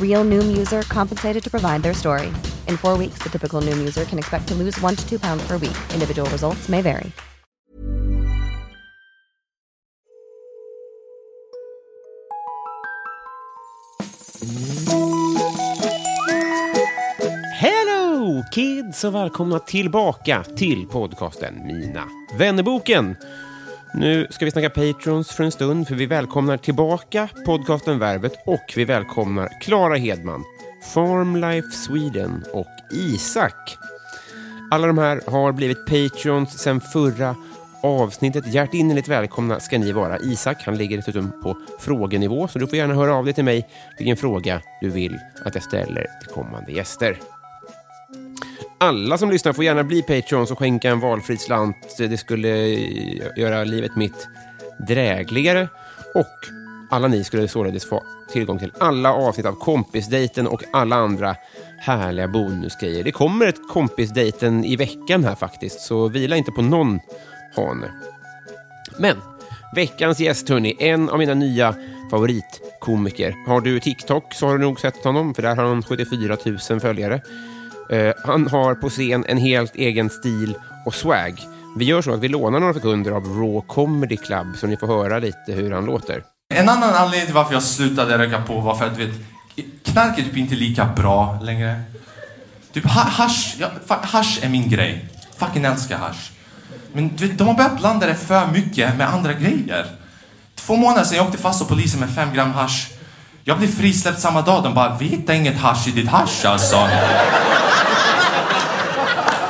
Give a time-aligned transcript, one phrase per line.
[0.00, 2.32] Real Noom user compensated to provide their story.
[2.66, 5.46] In four weeks, the typical Noom user can expect to lose one to two pounds
[5.46, 5.76] per week.
[5.94, 7.12] Individual results may vary.
[17.60, 22.08] Hello kids och välkomna tillbaka till podcasten Mina
[22.38, 23.16] vännerboken.
[23.94, 28.72] Nu ska vi snacka Patrons för en stund för vi välkomnar tillbaka podcasten Värvet och
[28.76, 30.44] vi välkomnar Klara Hedman,
[30.94, 33.78] Farmlife Sweden och Isak.
[34.70, 37.36] Alla de här har blivit Patrons sedan förra
[37.82, 38.46] avsnittet.
[38.46, 40.18] Hjärtinnerligt välkomna ska ni vara.
[40.18, 43.68] Isak, han ligger dessutom på frågenivå, så du får gärna höra av dig till mig
[43.98, 47.18] vilken fråga du vill att jag ställer till kommande gäster.
[48.80, 51.96] Alla som lyssnar får gärna bli Patreons och skänka en valfri slant.
[51.98, 52.48] Det skulle
[53.36, 54.28] göra livet mitt
[54.88, 55.68] drägligare.
[56.14, 56.26] Och
[56.90, 61.36] alla ni skulle således få tillgång till alla avsnitt av Kompisdejten och alla andra
[61.78, 63.04] härliga bonusgrejer.
[63.04, 67.00] Det kommer ett Kompisdejten i veckan här faktiskt, så vila inte på någon
[67.56, 67.90] hane.
[68.98, 69.16] Men
[69.74, 71.74] veckans gäst, hörni, en av mina nya
[72.10, 73.34] favoritkomiker.
[73.46, 76.36] Har du TikTok så har du nog sett honom, för där har han 74
[76.70, 77.20] 000 följare.
[77.90, 80.54] Eh, han har på scen en helt egen stil
[80.86, 81.40] och swag.
[81.78, 84.86] Vi gör så att vi lånar några sekunder av Raw Comedy Club så ni får
[84.86, 86.22] höra lite hur han låter.
[86.54, 89.14] En annan anledning till varför jag slutade röka på var för att du vet,
[89.84, 91.82] knark är typ inte lika bra längre.
[92.72, 95.08] Typ hash, hasch, ja, hash hasch är min grej.
[95.36, 96.32] Fucking älskar hasch.
[96.92, 99.86] Men du vet, de har börjat blanda det för mycket med andra grejer.
[100.54, 102.90] Två månader sedan jag åkte fast av polisen med fem gram hasch.
[103.48, 104.62] Jag blev frisläppt samma dag.
[104.62, 106.76] De bara, vi hittar inget hasch i ditt hasch alltså.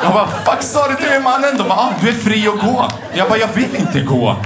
[0.03, 1.57] Jag bara, fuck sa du till mig mannen?
[1.59, 2.91] De bara, ah, du är fri att gå.
[3.15, 4.37] Jag bara, jag vill inte gå.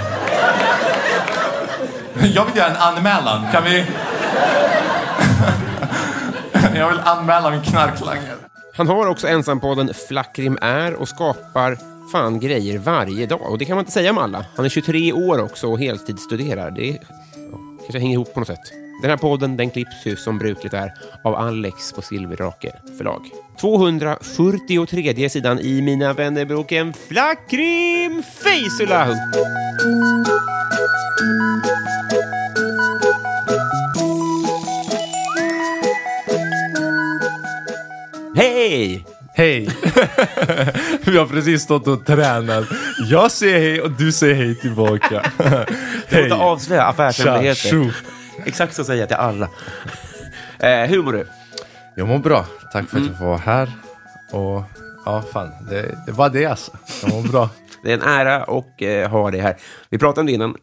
[2.35, 3.47] Jag vill göra en anmälan.
[3.53, 3.85] Kan vi...
[6.79, 8.37] Jag vill anmäla min knarklangare.
[8.77, 11.79] Han har också ensampodden Flackrim är och skapar
[12.12, 13.51] fan grejer varje dag.
[13.51, 14.45] Och det kan man inte säga om alla.
[14.57, 16.71] Han är 23 år också och heltidsstuderar.
[16.71, 18.81] Det är, ja, kanske hänger ihop på något sätt.
[19.01, 20.93] Den här podden den klipps ju som brukligt är
[21.25, 23.21] av Alex på Silverdrake förlag.
[23.61, 29.15] 243 sidan i Mina vännerboken Flackrim Feisullahu.
[38.37, 39.07] Hej!
[39.35, 39.69] Hej!
[41.05, 42.65] Vi har precis stått och tränat.
[43.11, 45.33] Jag säger hej och du säger hej tillbaka.
[46.09, 47.69] Du måste avslöja Tja, affärshemligheter.
[48.47, 49.49] Exakt så säger jag till alla.
[50.59, 51.27] Eh, hur mår du?
[51.97, 52.47] Jag mår bra.
[52.73, 53.73] Tack för att jag får vara här.
[54.33, 54.63] Och
[55.05, 55.51] ja, fan.
[55.71, 56.73] Det, det var det alltså.
[57.03, 57.51] Jag mår bra.
[57.83, 59.57] Det är en ära att eh, ha dig här.
[59.91, 60.57] Vi pratade om det innan.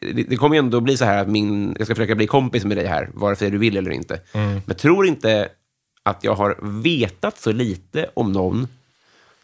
[0.00, 2.64] Det, det kommer ju ändå bli så här att min, jag ska försöka bli kompis
[2.64, 4.20] med dig här, vare sig du vill eller inte.
[4.32, 5.48] Men jag tror inte
[6.02, 8.68] att jag har vetat så lite om någon,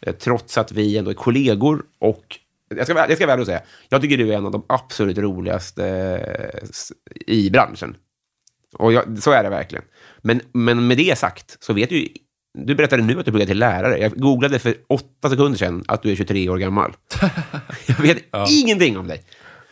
[0.01, 4.01] eh, trots att vi ändå är kollegor och jag ska, jag ska och säga, jag
[4.01, 7.95] tycker du är en av de absolut roligaste eh, i branschen.
[8.77, 9.85] Och jag, så är det verkligen.
[10.21, 12.07] Men, men med det sagt så vet du.
[12.59, 13.97] Du berättade nu att du pluggar till lärare.
[13.97, 16.93] Jag googlade för åtta sekunder sedan att du är 23 år gammal.
[17.85, 18.17] jag vet
[18.49, 19.23] ingenting om dig.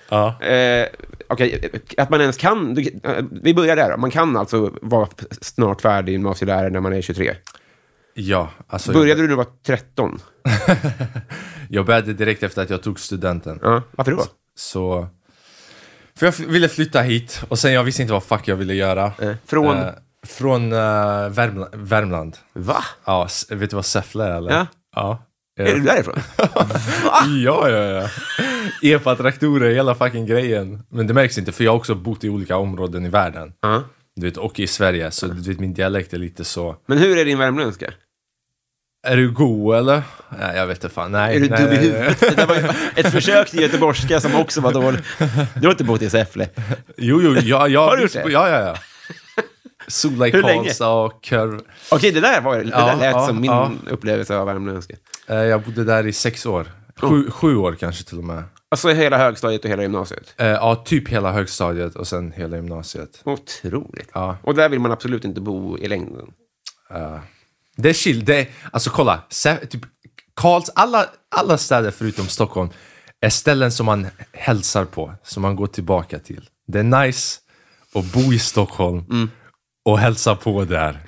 [0.10, 0.42] Ja.
[0.42, 0.88] Eh,
[1.28, 2.74] Okej, att man ens kan...
[2.74, 3.98] Du, eh, vi börjar där.
[3.98, 5.08] Man kan alltså vara
[5.42, 7.36] snart färdig gymnasielärare när man är 23.
[8.18, 8.94] Ja, alltså.
[8.94, 10.20] Började du när du var 13?
[11.70, 13.60] Jag började direkt efter att jag tog studenten.
[13.62, 14.24] Ja, varför då?
[14.56, 15.08] Så...
[16.16, 19.12] För jag ville flytta hit och sen jag visste inte vad fuck jag ville göra.
[19.20, 19.78] Eh, från?
[19.78, 19.90] Eh,
[20.28, 20.78] från eh,
[21.30, 21.70] Värmland.
[21.74, 22.38] Värmland.
[22.54, 22.84] Va?
[23.06, 24.52] Ja, vet du vad Säffle är eller?
[24.52, 24.68] Ja.
[24.96, 25.26] Ja.
[25.60, 26.16] Är du därifrån?
[27.44, 28.10] Ja, ja, ja.
[28.84, 30.84] Epa-traktorer, hela fucking grejen.
[30.90, 33.54] Men det märks inte för jag har också bott i olika områden i världen.
[33.62, 33.84] Ja.
[34.16, 36.76] Du vet, och i Sverige, så du vet min dialekt är lite så...
[36.86, 37.94] Men hur är din värmländska?
[39.06, 40.02] Är du god eller?
[40.40, 41.12] Nej, jag vet inte fan.
[41.12, 42.20] Nej, Är du nej, dum i huvudet?
[42.20, 42.64] Det där var ju
[42.96, 45.04] ett försök till göteborgska som också var dåligt.
[45.56, 46.50] Du har inte bott i Säffle?
[46.98, 48.32] Jo, jo, ja, ja, Har du gjort det?
[48.32, 48.76] Ja, ja, ja.
[50.04, 50.64] Hur länge?
[50.64, 51.60] Karlstad och Kurv.
[51.92, 53.72] Okej, det där var det Ja, där lät ja, som min ja.
[53.90, 54.94] upplevelse av värmländska.
[55.28, 56.66] Eh, Jag bodde där i sex år.
[57.02, 58.44] Sju, sju år kanske till och med.
[58.70, 60.34] Alltså hela högstadiet och hela gymnasiet.
[60.38, 63.22] Eh, Ja, typ hela högstadiet och sen hela gymnasiet.
[63.24, 64.10] Otroligt.
[64.14, 64.38] Ja.
[64.42, 66.26] Och där vill man absolut inte bo i längden.
[67.76, 68.26] Det är chill.
[68.26, 69.24] Det är, alltså kolla,
[69.70, 69.82] typ,
[70.36, 71.06] Karls, alla,
[71.36, 72.70] alla städer förutom Stockholm
[73.22, 76.50] är ställen som man hälsar på, som man går tillbaka till.
[76.68, 77.40] Det är nice
[77.96, 79.30] att bo i Stockholm
[79.86, 81.00] och hälsa på där.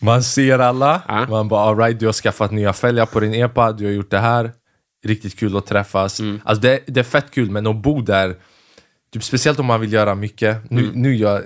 [0.00, 1.26] Man ser alla, Ja.
[1.28, 4.18] man bara alright, du har skaffat nya fälgar på din epa, du har gjort det
[4.18, 4.52] här.
[5.04, 6.20] Riktigt kul att träffas.
[6.44, 8.36] Alltså det, det är fett kul, men att bo där,
[9.12, 10.70] typ speciellt om man vill göra mycket.
[10.70, 11.42] Nu, nu jag...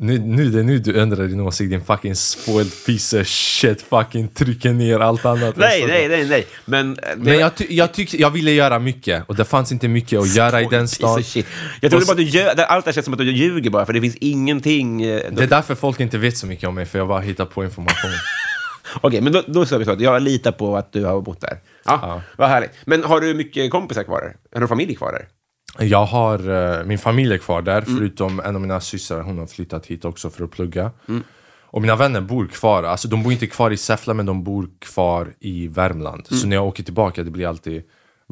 [0.00, 3.82] Nu, nu det är nu du ändrar din åsikt, din fucking spoiled piece of shit,
[3.82, 5.56] fucking trycker ner allt annat.
[5.56, 6.46] Nej, nej, nej, nej.
[6.64, 9.88] Men, det, Men jag, ty- jag tyckte, jag ville göra mycket och det fanns inte
[9.88, 11.22] mycket att göra i den stan.
[11.80, 12.60] Jag trodde bara att du ljög.
[12.60, 15.02] Allt det här känns som att du ljuger bara, för det finns ingenting...
[15.02, 17.44] eh, Det är därför folk inte vet så mycket om mig, för jag bara hittar
[17.44, 18.10] på information.
[19.00, 21.40] Okej, men då, då sa vi så att jag litar på att du har bott
[21.40, 21.58] där.
[21.84, 22.22] Ja, Ja.
[22.38, 22.70] vad härligt.
[22.84, 24.36] Men har du mycket kompisar kvar där?
[24.54, 25.28] Har du familj kvar där?
[25.78, 29.46] Jag har eh, min familj är kvar där, förutom en av mina systrar, hon har
[29.46, 30.90] flyttat hit också för att plugga.
[31.70, 34.68] Och mina vänner bor kvar, alltså de bor inte kvar i Säffle men de bor
[34.78, 36.26] kvar i Värmland.
[36.26, 37.82] Så när jag åker tillbaka det blir alltid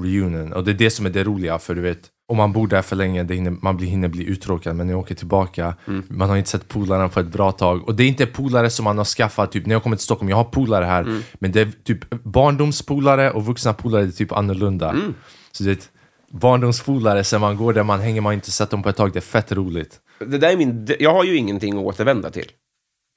[0.03, 0.53] reunion.
[0.53, 1.99] Och det är det som är det roliga, för du vet,
[2.29, 4.77] om man bor där för länge, det hinner, man blir, hinner bli uttråkad.
[4.77, 5.75] Men när jag åker tillbaka,
[6.09, 7.89] man har inte sett polarna på ett bra tag.
[7.89, 10.29] Och det är inte polare som man har skaffat, typ när jag kommer till Stockholm,
[10.29, 11.23] jag har polare här.
[11.35, 14.95] Men det är typ barndomspolare och vuxna polare, det är typ annorlunda.
[15.53, 15.91] Så det
[16.39, 19.13] barndomspolare, sen man går där, man hänger, man har inte sett dem på ett tag,
[19.13, 20.01] det är fett roligt.
[20.19, 20.89] Det där är min...
[20.99, 22.51] Jag har ju ingenting att återvända till.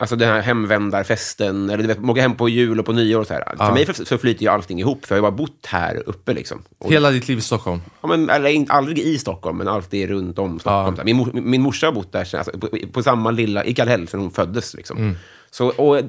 [0.02, 3.28] Alltså den här hemvändarfesten, eller du vet, åka hem på jul och på nyår och
[3.28, 3.56] så här.
[3.58, 6.64] För mig så flyter ju allting ihop, för jag har bara bott här uppe liksom.
[6.78, 7.82] Och, Hela ditt liv i Stockholm.
[8.02, 10.98] ja, men, eller inte, aldrig i Stockholm, men alltid runt om Stockholm.
[11.06, 14.08] Min, mor, min morsa har bott där sen, alltså, på, på samma lilla, i Kallhäll,
[14.08, 14.74] sedan hon föddes.
[14.74, 15.16] Liksom.
[15.52, 16.06] Så, och, eh,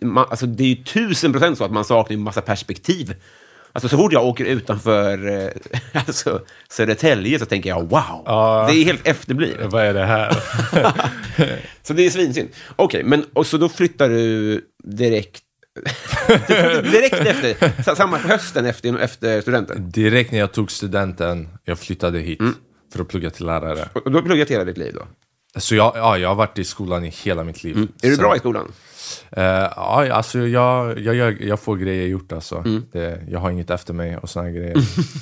[0.00, 3.14] man, alltså, det är ju tusen procent så att man saknar en massa perspektiv.
[3.76, 5.50] Alltså, så fort jag åker utanför eh,
[6.06, 6.40] alltså,
[6.70, 8.66] Södertälje så tänker jag wow, Ja.
[8.70, 9.72] det är helt efterblivet.
[9.72, 10.36] Vad är det här?
[11.82, 12.48] Så det är svinsynd.
[12.76, 15.42] Okej, men och så då flyttar du direkt...
[16.92, 19.90] Direkt efter, sa- samma hösten efter, efter studenten?
[19.90, 22.40] Direkt när jag tog studenten, jag flyttade hit
[22.92, 23.88] för att plugga till lärare.
[23.92, 25.06] Och du har pluggat hela ditt liv då?
[25.56, 27.88] Så jag, ja, jag har varit i skolan i hela mitt liv.
[28.02, 28.72] Är du Så- bra i skolan?
[29.30, 32.64] Eh, ja, alltså jag, jag, gör, jag får grejer gjort alltså.
[32.92, 34.76] Det, jag har inget efter mig och såna grejer.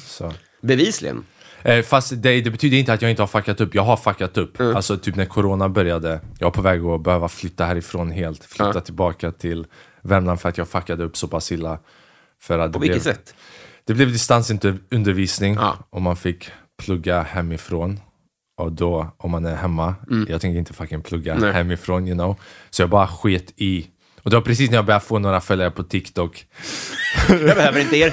[0.07, 0.33] så.
[0.63, 1.25] Bevisligen.
[1.63, 3.75] Eh, fast det, det betyder inte att jag inte har fuckat upp.
[3.75, 4.61] Jag har fuckat upp.
[4.61, 6.21] Alltså typ när corona började.
[6.39, 8.45] Jag var på väg att behöva flytta härifrån helt.
[8.45, 8.81] Flytta Ja.
[8.81, 9.67] tillbaka till
[10.03, 11.79] Värmland för att jag fuckade upp så pass illa.
[12.41, 13.35] För att På vilket blev, sätt?
[13.85, 15.77] Det blev distansundervisning Ja.
[15.91, 16.51] och man fick
[16.83, 18.01] plugga hemifrån.
[18.57, 19.95] Och då, om man är hemma,
[20.29, 21.53] jag tänkte inte fucking plugga Nej.
[21.53, 22.37] hemifrån, you know.
[22.71, 23.87] Så jag bara sket i.
[24.25, 26.45] Och det var precis när jag började få några följare på TikTok.
[27.29, 28.13] Jag behöver inte er.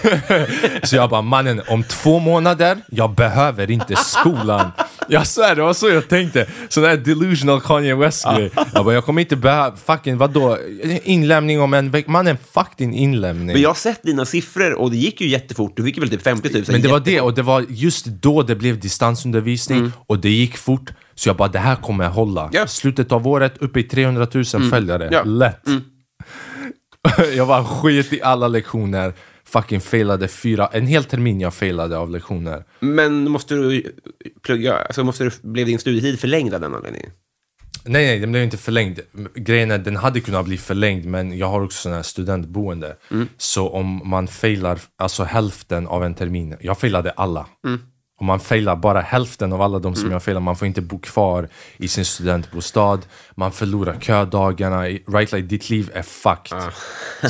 [0.86, 4.72] Så jag bara, mannen, om två månader, jag behöver inte skolan.
[5.08, 6.48] Jag svär, det var så jag tänkte.
[6.70, 8.52] Sån där delusional Kanye West-grej.
[8.74, 10.58] Jag bara, jag kommer inte behöva, fucking vadå?
[11.04, 12.12] Inlämning om en vecka.
[12.12, 13.48] Mannen, fuck din inlämning.
[13.48, 15.74] Men jag har sett dina siffror och det gick ju jättefort.
[15.76, 16.64] Du fick väl typ 50 000.
[16.68, 20.58] Men det var det, och det var just då det blev distansundervisning och det gick
[20.58, 20.90] fort.
[21.16, 22.50] Så jag bara, det här kommer jag hålla.
[22.54, 22.68] Ja.
[22.68, 25.10] Slutet av året, uppe i 300 000 följare.
[25.12, 25.24] Ja.
[25.24, 25.68] Lätt.
[27.36, 29.14] jag bara sket i alla lektioner.
[29.44, 32.64] Fucking failade fyra, en hel termin jag failade av lektioner.
[32.80, 33.96] Men måste du
[34.42, 37.12] plugga, alltså måste du, blev din studietid förlängd av den anledningen?
[37.86, 39.00] Nej, nej, den blev inte förlängd.
[39.36, 42.96] Grejen är, den hade kunnat bli förlängd, men jag har också sån här studentboende.
[43.38, 47.46] Så om man failar, alltså hälften av en termin, jag failade alla.
[48.22, 51.00] Om man failar bara hälften av alla de som jag failar, man får inte bo
[51.00, 53.00] kvar i sin studentbostad,
[53.36, 56.58] man förlorar ködagarna, right like ditt liv är fucked.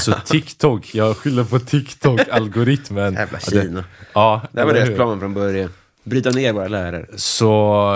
[0.02, 3.14] Så TikTok, jag skyller på TikTok-algoritmen.
[3.20, 3.84] Jävla Kina.
[4.14, 5.70] Ja, Det var deras plan från början.
[6.04, 7.06] Bryta ner våra lärare.
[7.16, 7.96] Så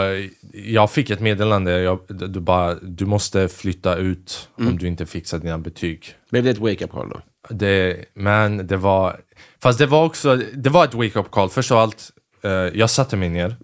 [0.54, 5.40] jag fick ett meddelande, jag, du, bara, du måste flytta ut om du inte fixar
[5.40, 6.14] dina betyg.
[6.32, 7.22] Blev det ett wake-up call då?
[7.50, 9.20] Det, men det var,
[9.62, 11.50] fast det var också, det var ett wake-up call.
[11.50, 12.12] Först av allt,
[12.74, 13.56] jag satte mig ner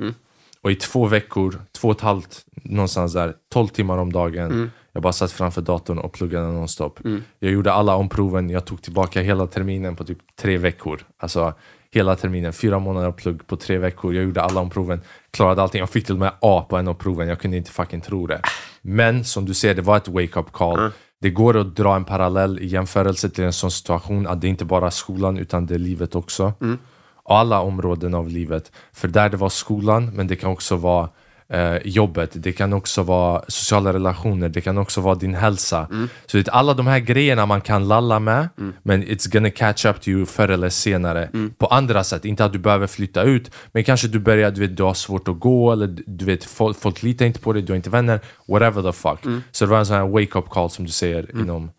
[0.61, 4.71] och i två veckor, två och ett halvt, någonstans där, 12 timmar om dagen.
[4.93, 6.99] Jag bara satt framför datorn och pluggade nonstop.
[7.39, 11.01] Jag gjorde alla omproven, jag tog tillbaka hela terminen på typ tre veckor.
[11.19, 11.53] Alltså
[11.93, 14.13] hela terminen, fyra månader plugg på tre veckor.
[14.13, 15.79] Jag gjorde alla omproven, klarade allting.
[15.79, 18.27] Jag fick till och med A på en av proven, jag kunde inte fucking tro
[18.27, 18.41] det.
[18.81, 20.91] Men som du ser, det var ett wake-up call.
[21.21, 24.65] Det går att dra en parallell i jämförelse till en sån situation att det inte
[24.65, 26.53] bara är skolan utan det är livet också.
[26.53, 26.79] Och
[27.25, 28.71] alla områden av livet.
[28.93, 31.09] För där det var skolan, men det kan också vara
[31.49, 35.87] eh, jobbet, det kan också vara sociala relationer, det kan också vara din hälsa.
[36.25, 38.49] Så det alla de här grejerna man kan lalla med,
[38.83, 41.29] men it's gonna catch up to you förr eller senare.
[41.57, 44.77] På andra sätt, inte att du behöver flytta ut, men kanske du börjar, du vet,
[44.77, 47.73] du har svårt att gå, eller du vet, folk, folk litar inte på dig, du
[47.73, 49.19] har inte vänner, whatever the fuck.
[49.51, 51.71] Så det var en sån här wake-up call som du säger inom...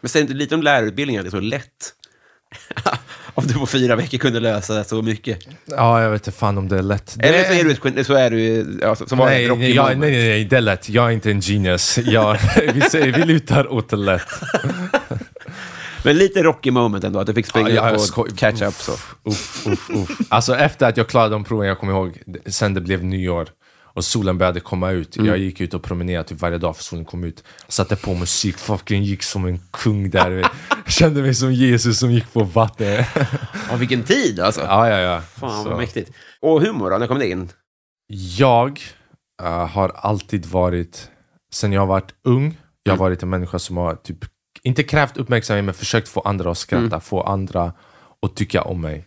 [0.00, 1.94] Men säg inte lite om lärarutbildningen, att det är så lätt.
[3.34, 5.38] om du på fyra veckor kunde lösa så mycket.
[5.64, 7.14] Ja, jag vet inte fan om det är lätt.
[7.18, 9.86] Det Eller så är du, så är du ja, som var Nej, Rocky nej, ja,
[9.86, 10.88] nej, nej, nej, det är lätt.
[10.88, 11.98] Jag är inte en genius.
[11.98, 12.38] Jag,
[12.74, 14.28] vi, säger, vi lutar åt det lätt.
[16.04, 18.74] Men lite Rocky moment ändå, att du fick springa Ja, jag och catch up.
[18.74, 18.92] Så.
[19.24, 20.18] Uff, uff, uff.
[20.28, 23.48] Alltså efter att jag klarade de proven, jag kommer ihåg, sen det blev nyår
[23.94, 25.16] och solen började komma ut.
[25.16, 27.44] Jag gick ut och promenerade typ varje dag för solen kom ut.
[27.68, 30.46] Satte på musik, fucking gick som en kung där.
[30.86, 33.04] Kände mig som Jesus som gick på vatten.
[33.70, 34.60] Ja, vilken tid alltså.
[34.60, 35.20] ja, ja, ja.
[35.20, 35.68] Fan Så.
[35.68, 36.10] vad mäktigt.
[36.40, 37.48] Och humor då, när kom det in?
[38.38, 38.80] Jag
[39.42, 41.10] eh, har alltid varit,
[41.52, 43.04] sen jag har varit ung, jag har Mm.
[43.04, 44.18] varit en människa som har typ,
[44.62, 47.00] inte krävt uppmärksamhet men försökt få andra att skratta, Mm.
[47.00, 47.72] få andra
[48.26, 49.06] att tycka om mig.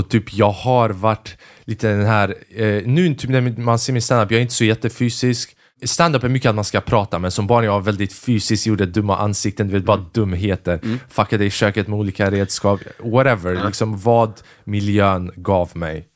[0.00, 4.02] Och typ jag har varit lite den här, eh, nu typ när man ser min
[4.02, 5.56] standup, jag är inte så jättefysisk.
[5.84, 8.86] Standup är mycket att man ska prata, men som barn jag var väldigt fysisk, gjorde
[8.86, 10.80] dumma ansikten, du vet bara dumheter.
[11.08, 13.66] Fuckade i köket med olika redskap, whatever.
[13.66, 16.06] Liksom vad miljön gav mig.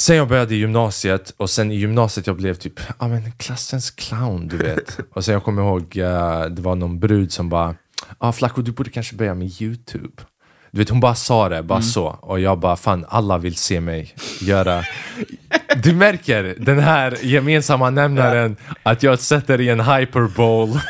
[0.00, 3.90] Sen jag började i gymnasiet och sen i gymnasiet jag blev typ ja men klassens
[3.90, 4.98] clown du vet.
[5.14, 7.74] och sen jag kommer ihåg eh, det var någon brud som bara
[8.18, 10.22] ah, Flacco du borde kanske börja med youtube.
[10.70, 12.06] Du vet hon bara sa det, bara så.
[12.06, 14.82] Och jag bara fan alla vill se mig göra
[15.82, 20.80] Du märker den här gemensamma nämnaren att jag sätter i en hyperbole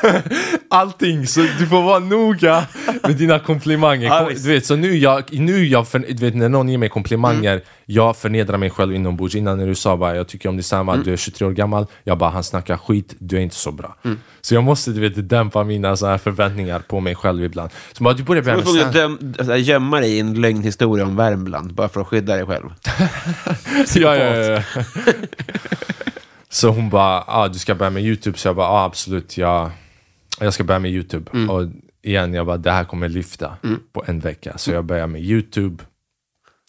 [0.72, 2.66] Allting, så du får vara noga
[3.02, 4.06] med dina komplimanger.
[4.06, 4.44] Ja, Kom, visst.
[4.44, 7.62] du vet, så nu jag, nu jag för, du vet, när någon ger mig komplimanger,
[7.86, 9.34] jag förnedrar mig själv inombords.
[9.34, 11.86] Innan när du sa bara, jag tycker om dig samma, du är 23 år gammal,
[12.04, 13.96] jag bara, han snackar skit, du är inte så bra.
[14.40, 17.70] Så jag måste du vet, dämpa mina så här förväntningar på mig själv ibland.
[17.92, 21.04] Så bara, du borde börja Du med stand- döm, alltså, gömma dig i en lögnhistoria
[21.04, 22.70] om Värmland, bara för att skydda dig själv.
[23.94, 24.62] ja, ja, ja.
[26.48, 29.70] Så hon bara, ah, du ska börja med youtube, så jag bara, ah, absolut, jag,
[30.38, 31.30] jag ska börja med youtube.
[31.34, 31.50] Mm.
[31.50, 31.68] Och
[32.02, 33.56] igen, jag bara, det här kommer lyfta
[33.92, 34.58] på en vecka.
[34.58, 35.84] Så jag börjar med youtube,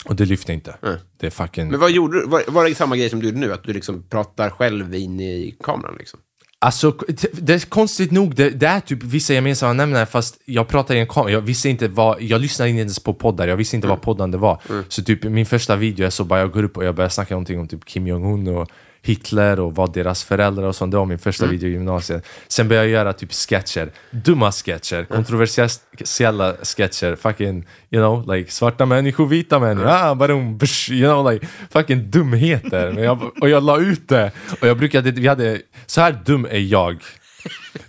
[0.06, 0.76] och det lyfter inte.
[1.18, 1.68] Det är fucking...
[1.68, 2.28] Men vad gjorde du?
[2.28, 3.54] Var, var det samma grej som du gjorde nu?
[3.54, 5.96] Att du liksom pratar själv in i kameran?
[6.00, 6.20] Liksom?
[6.64, 6.92] Alltså,
[7.34, 11.00] det är konstigt nog, det, det är typ vissa gemensamma nämnare fast jag pratar i
[11.00, 13.88] en kamera, jag visste inte vad, jag lyssnade inte ens på poddar, jag visste inte
[13.88, 14.62] vad poddande var.
[14.88, 17.34] Så typ min första video är så bara jag går upp och jag börjar snacka
[17.34, 18.70] någonting om typ Kim Jong-Un och
[19.04, 22.26] Hitler och vad deras föräldrar och sånt, det var min första video i gymnasiet.
[22.48, 28.86] Sen började jag göra typ sketcher, dumma sketcher, kontroversiella sketcher, fucking, you know, like svarta
[28.86, 32.92] människor, vita människor, ah, barum, bsh, you know, like fucking dumheter.
[32.92, 34.32] Men jag, och jag la ut det,
[34.62, 36.98] och jag brukade, vi hade, så här dum är jag.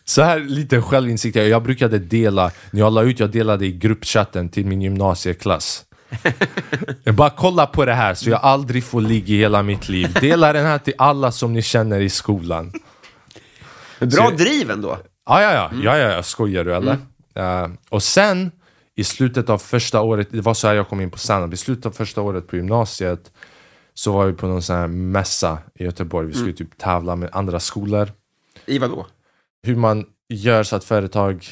[0.05, 4.49] Så här lite självinsikt, jag brukade dela, när jag la ut, jag delade i gruppchatten
[4.49, 5.85] till min gymnasieklass.
[7.05, 10.13] Jag bara kolla på det här så jag aldrig får ligga i hela mitt liv.
[10.21, 12.73] Dela den här till alla som ni känner i skolan.
[14.01, 14.99] Bra Så- driv ändå.
[15.27, 16.23] Ja, ja, ja, ja, ja, ja.
[16.23, 16.97] skojar du eller?
[17.35, 18.51] Eh, och sen
[18.97, 21.57] i slutet av första året, det var så här jag kom in på standup, i
[21.57, 23.33] slutet av första året på gymnasiet
[23.95, 27.29] så var vi på någon sån här mässa i Göteborg, vi skulle typ tävla med
[27.33, 28.13] andra skolor.
[28.67, 29.07] I vad då?
[29.63, 31.47] Hur man gör så att företag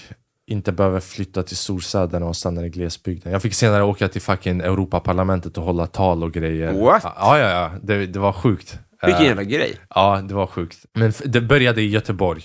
[0.50, 3.32] inte behöver flytta till storstäderna och stanna i glesbygden.
[3.32, 6.72] Jag fick senare åka till fucking Europaparlamentet och hålla tal och grejer.
[6.72, 7.02] What?
[7.04, 7.72] Ja, ja, ja.
[7.82, 8.78] Det, det var sjukt.
[9.02, 9.76] Vilken Eh, jävla grej.
[9.94, 10.78] Ja, det var sjukt.
[10.92, 12.42] Men det började i Göteborg.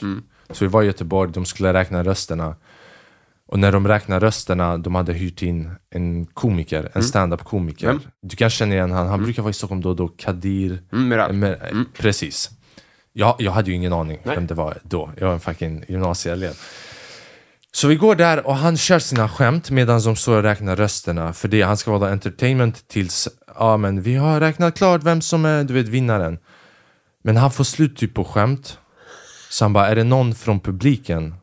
[0.49, 2.55] Så vi var i Göteborg, de skulle räkna rösterna.
[3.47, 7.87] Och när de räknade rösterna, de hade hyrt in en komiker, en stand-up-komiker.
[7.87, 7.99] Vem?
[8.21, 10.81] Du kan känna igen han, han brukar vara i Stockholm då och då, Kadir.
[10.91, 11.53] Mm, eh,
[11.97, 12.49] Precis.
[13.13, 15.11] Jag, jag hade ju ingen aning vem det var då.
[15.17, 16.53] Jag var en fucking gymnasieelev.
[17.75, 21.33] Så vi går där och han kör sina skämt medan de står och räknar rösterna.
[21.33, 25.45] För det, han ska vara entertainment tills, ja men vi har räknat klart vem som
[25.45, 26.37] är, du vet, vinnaren.
[27.23, 28.77] Men han får slut typ på skämt.
[29.49, 31.35] Så han bara, är det någon från publiken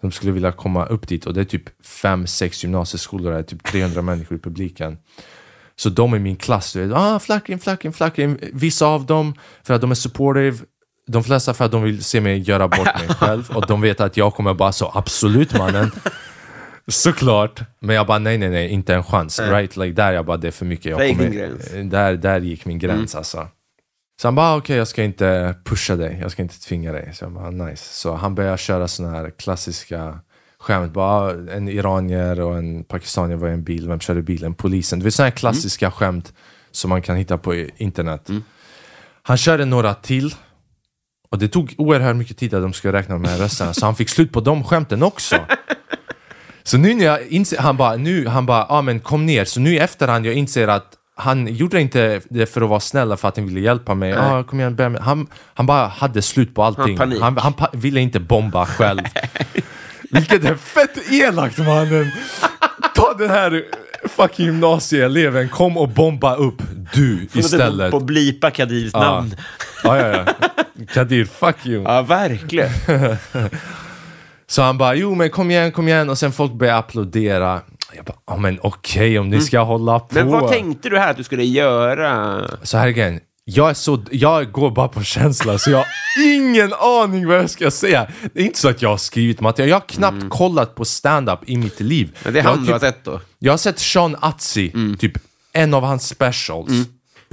[0.00, 1.26] som skulle vilja komma upp dit?
[1.26, 4.98] Och det är typ fem, sex gymnasieskolor, det är typ 300 människor i publiken.
[5.76, 8.38] Så de i min klass, du vet, ah, flackring, flackring, flackring.
[8.52, 10.58] Vissa av dem för att de är supportive,
[11.06, 13.50] de flesta för att de vill se mig göra bort mig själv.
[13.50, 15.90] Och de vet att jag kommer bara så, absolut mannen.
[16.88, 17.60] Såklart.
[17.80, 19.40] Men jag bara, nej nej nej, inte en chans.
[19.40, 19.76] Right?
[19.76, 20.86] Like, där jag bara, det är för mycket.
[20.86, 21.70] Jag Där gick kommer, gräns.
[21.90, 23.48] Där, där gick min gräns alltså.
[24.22, 27.10] Så han bara, ah, okej jag ska inte pusha dig, jag ska inte tvinga dig.
[27.14, 27.84] Så jag bara, nice.
[27.94, 30.18] Så han börjar köra såna här klassiska
[30.58, 30.92] skämt.
[30.92, 34.54] Bara, ah, en iranier och en pakistanier var i en bil, vem körde bilen?
[34.54, 34.98] Polisen.
[34.98, 36.32] Det är såna här klassiska skämt
[36.70, 38.28] som man kan hitta på internet.
[39.22, 40.34] Han körde några till.
[41.34, 44.08] Och det tog oerhört mycket tid att de skulle räkna med rösterna, så han fick
[44.08, 45.36] slut på de skämten också.
[46.62, 49.44] Så nu när jag inser, han bara, nu, han bara, ah, men kom ner.
[49.44, 53.16] Så nu i efterhand jag inser att han gjorde inte det för att vara snäll
[53.16, 54.12] för att han ville hjälpa mig.
[54.12, 55.00] Ah, kom igen, börja med.
[55.00, 56.98] Han, han bara hade slut på allting.
[57.20, 59.00] Han, han pa- ville inte bomba själv.
[60.10, 62.10] Vilket är fett elakt mannen!
[62.94, 63.64] Ta den här
[64.08, 66.62] fucking gymnasieeleven, kom och bomba upp
[66.94, 67.90] du istället.
[67.90, 69.36] På blipa Kadirs namn.
[69.84, 70.34] Ja, ja, ja.
[70.92, 71.82] Kadir, fuck you.
[71.82, 72.70] Ja, verkligen.
[74.46, 76.10] Så han bara, jo men kom igen, kom igen.
[76.10, 77.60] Och sen folk började applådera.
[77.96, 80.06] Jag bara, ja men okej om ni ska hålla på.
[80.14, 82.40] Men vad tänkte du här att du skulle göra?
[82.62, 85.86] Så här igen, jag, är så, jag går bara på känsla så jag har
[86.34, 88.06] ingen aning vad jag ska säga.
[88.32, 91.38] Det är inte så att jag har skrivit material, jag har knappt kollat på stand-up
[91.46, 92.06] i mitt liv.
[92.06, 92.18] Mm.
[92.24, 93.20] Men det är han du har typ, sett då?
[93.38, 94.96] Jag har sett Sean Atzi, Mm.
[94.96, 95.12] typ
[95.52, 96.70] en av hans specials.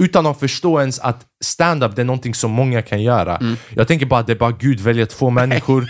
[0.02, 3.36] Utan att förstå ens att stand-up är någonting som många kan göra.
[3.36, 3.56] Mm.
[3.70, 5.86] Jag tänker bara att det är bara Gud väljer två människor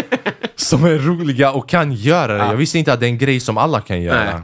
[0.56, 2.44] som är roliga och kan göra det.
[2.44, 4.24] Jag visste inte att det är en grej som alla kan göra.
[4.24, 4.42] Nej.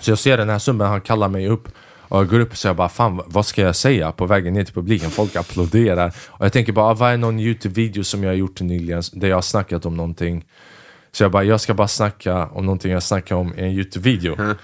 [0.00, 1.68] Så jag ser den här snubben, han kallar mig upp
[2.08, 4.64] och jag går upp och säger bara fan vad ska jag säga på vägen ner
[4.64, 5.10] till publiken?
[5.10, 6.12] Folk applåderar.
[6.28, 9.28] Och jag tänker bara "Ah, vad är någon YouTube-video som jag har gjort nyligen där
[9.28, 10.44] jag har snackat om någonting?
[11.12, 14.34] Så jag bara, jag ska bara snacka om någonting jag snackar om i en YouTube-video.
[14.38, 14.56] Jag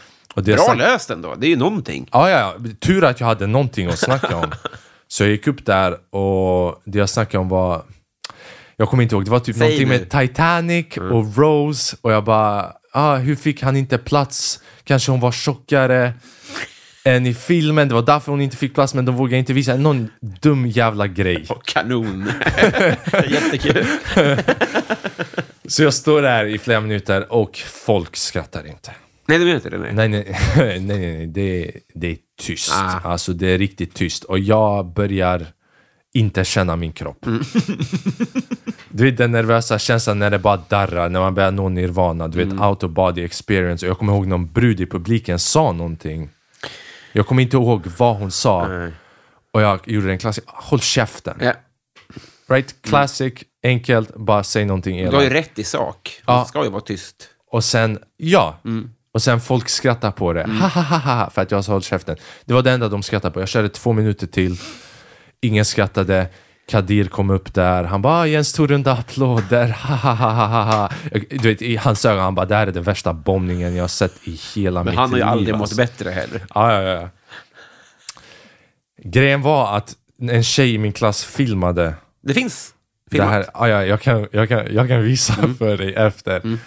[0.44, 1.34] Bra snack- löst ändå.
[1.34, 2.08] Det är ju någonting.
[2.12, 2.70] Ja, ja, ja.
[2.80, 4.52] Tur att jag hade någonting att snacka om.
[5.08, 7.82] Så jag gick upp där och det jag snackade om var...
[8.76, 9.98] Jag kommer inte ihåg, det var typ Säg någonting nu.
[9.98, 12.72] med Titanic och Rose och jag bara...
[12.92, 14.60] Ah, hur fick han inte plats?
[14.84, 16.12] Kanske hon var tjockare
[17.04, 19.76] än i filmen, det var därför hon inte fick plats men de vågade inte visa
[19.76, 21.46] någon dum jävla grej.
[21.48, 22.28] Och kanon.
[23.28, 23.86] Jättekul.
[25.68, 28.90] Så jag står där i flera minuter och folk skrattar inte.
[29.28, 29.78] Nej, det menar inte det.
[29.78, 30.08] Nej.
[30.08, 30.08] Nej,
[30.56, 31.26] nej, nej, nej.
[31.26, 32.72] Det, det är tyst.
[32.74, 33.00] Ah.
[33.04, 34.24] Alltså det är riktigt tyst.
[34.24, 35.46] Och jag börjar
[36.14, 37.26] inte känna min kropp.
[38.90, 42.28] Du vet den nervösa känslan när det bara darrar, när man börjar nå nirvana.
[42.28, 43.86] Du vet, out of body experience.
[43.86, 46.30] Och jag kommer ihåg någon brud i publiken sa någonting.
[47.12, 48.68] Jag kommer inte ihåg vad hon sa.
[48.68, 48.92] Nej.
[49.52, 51.38] Och jag gjorde den klassisk, håll käften.
[51.40, 51.52] Ja.
[52.48, 52.82] Right?
[52.82, 55.48] Classic, enkelt, bara säg någonting Du har ju elakt.
[55.48, 56.20] rätt i sak.
[56.26, 56.40] Ja.
[56.42, 57.28] Det ska ju vara tyst.
[57.50, 58.58] Och sen, ja.
[59.12, 60.42] Och sen folk skrattar på det.
[60.44, 62.16] Ha, ha, ha, ha, för att jag sa håll käften.
[62.44, 63.40] Det var det enda de skrattade på.
[63.40, 64.56] Jag körde två minuter till.
[65.40, 66.26] Ingen skrattade.
[66.68, 67.84] Kadir kom upp där.
[67.84, 69.68] Han bara, "Ah, Jens tog runda applåder.
[69.78, 70.90] Ha, ha, ha, ha, ha,
[71.30, 73.88] Du vet, i hans ögon, han bara, det här är den värsta bombningen jag har
[73.88, 75.28] sett i hela Men mitt han har ju liv.
[75.32, 76.42] aldrig mått alltså." bättre heller.
[76.54, 77.08] Ja, ja, ja.
[79.04, 83.30] Grejen var att en tjej i min klass filmade Det finns det filmat.
[83.30, 86.58] här, ja, ja, jag, kan, jag, kan, jag kan visa för dig efter.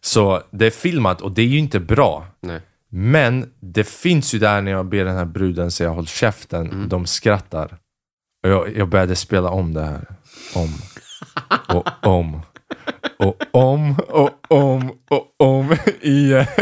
[0.00, 2.26] Så det är filmat och det är ju inte bra.
[2.40, 2.60] Nej.
[2.90, 7.06] Men det finns ju där när jag ber den här bruden säga håll käften, de
[7.06, 7.76] skrattar.
[8.44, 10.06] Och jag, jag började spela om det här.
[10.54, 10.74] Om.
[11.68, 12.42] Och om.
[13.18, 16.46] Och om och om och om igen.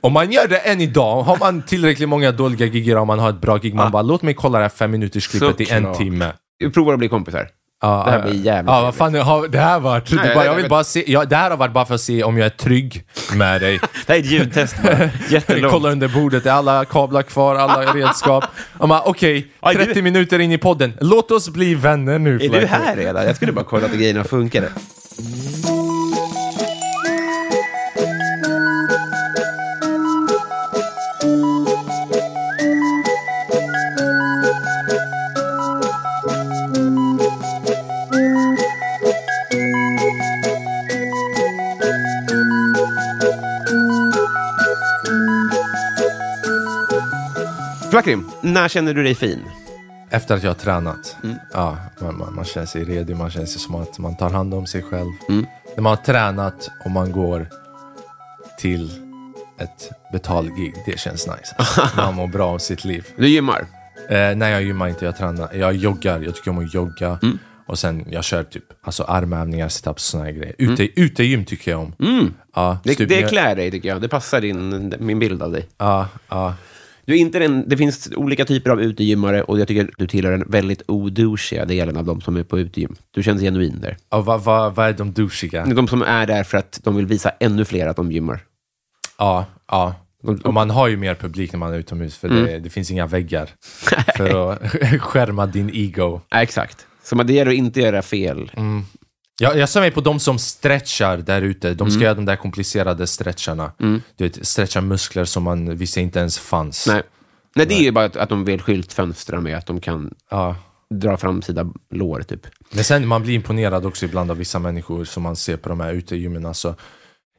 [0.00, 3.30] om man gör det än idag, har man tillräckligt många dåliga gig och man har
[3.30, 5.94] ett bra gig, man bara låt mig kolla det här fem minuters klippet i en
[5.94, 6.32] timme.
[6.58, 7.48] Vi provar att bli kompisar.
[7.82, 10.12] Ja, Det här blir jävligt Ja, vad fan har det här varit?
[10.12, 12.00] Nej, det, bara, jag vill bara se, ja, det här har varit bara för att
[12.00, 13.80] se om jag är trygg med dig.
[14.06, 14.76] Det här är ett ljudtest.
[15.30, 15.72] Jättelångt.
[15.72, 18.44] Kolla under bordet, är alla kablar kvar, alla redskap?
[18.78, 22.34] Okej, Aj, du- 30 minuter in i podden, låt oss bli vänner nu.
[22.36, 23.26] Är du här redan?
[23.26, 24.68] Jag skulle bara kolla att grejerna funkade.
[47.90, 49.40] Flakrim, när känner du dig fin?
[50.10, 51.16] Efter att jag har tränat.
[51.24, 51.36] Mm.
[51.52, 54.54] Ja, man, man, man känner sig redo, man känner sig som att man tar hand
[54.54, 55.10] om sig själv.
[55.28, 55.46] Mm.
[55.76, 57.46] När man har tränat och man går
[58.58, 58.90] till
[59.60, 61.54] ett betalgig, det känns nice.
[61.58, 61.88] Alltså.
[61.96, 63.06] Man mår bra om sitt liv.
[63.16, 63.66] Du gymmar?
[64.10, 65.54] Eh, nej, jag gymmar inte, jag tränar.
[65.54, 67.18] Jag joggar, jag tycker om att jogga.
[67.22, 67.38] Mm.
[67.66, 70.54] Och sen jag kör typ alltså armövningar, situps och såna här grejer.
[70.58, 71.92] Ute, Utegym tycker jag om.
[71.98, 72.78] Ja, Mm.
[72.84, 74.00] Det, typ det när- klär dig tycker jag.
[74.00, 75.68] Det passar din, min bild av dig.
[75.78, 76.54] Ja, ja.
[77.10, 80.06] Du är inte den, det finns olika typer av utegymmare och jag tycker att du
[80.06, 82.94] tillhör den väldigt odouchiga delen av de som är på utegym.
[83.10, 83.96] Du känns genuin där.
[84.10, 85.64] ja vad vad- vad är de douchiga?
[85.64, 88.40] De som är där för att de vill visa ännu fler att de gymmar.
[89.18, 89.94] Ja, ja.
[90.44, 92.44] Och man har ju mer publik när man är utomhus, för Mm.
[92.44, 93.48] det, det finns inga väggar
[94.16, 94.70] för att
[95.00, 96.20] skärma din ego.
[96.30, 96.86] ja, exakt.
[97.02, 98.50] Så det gäller att inte göra fel.
[99.40, 101.74] Jag, jag ser mig på de som stretchar där ute.
[101.74, 102.04] De ska Mm.
[102.04, 103.72] göra de där komplicerade stretcharna.
[104.16, 106.86] Du vet, stretcha muskler som man visste inte ens fanns.
[106.86, 107.02] Nej.
[107.54, 110.56] Nej, det är ju bara att, att de vill skyltfönstra med att de kan Ja.
[110.94, 112.46] dra framsida lår, typ.
[112.70, 115.80] Men sen man blir imponerad också ibland av vissa människor som man ser på de
[115.80, 116.46] här utegymmen.
[116.46, 116.74] Alltså,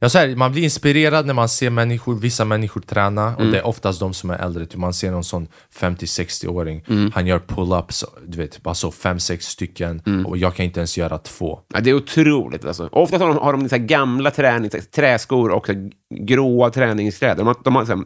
[0.04, 3.68] jag säger, man blir inspirerad när man ser människor, vissa människor träna och det är
[3.68, 4.66] oftast de som är äldre.
[4.66, 5.48] Typ man ser någon sån
[5.80, 6.84] 50-60-åring,
[7.14, 11.18] han gör pull-ups, du vet, bara så 5-6 stycken och jag kan inte ens göra
[11.18, 11.60] två.
[11.74, 12.66] Ja, det är otroligt.
[12.66, 12.90] Alltså.
[12.92, 17.38] Ofta har de, har de så gamla tränings, träskor och så gråa träningskläder.
[17.38, 18.04] De har, de, har, här,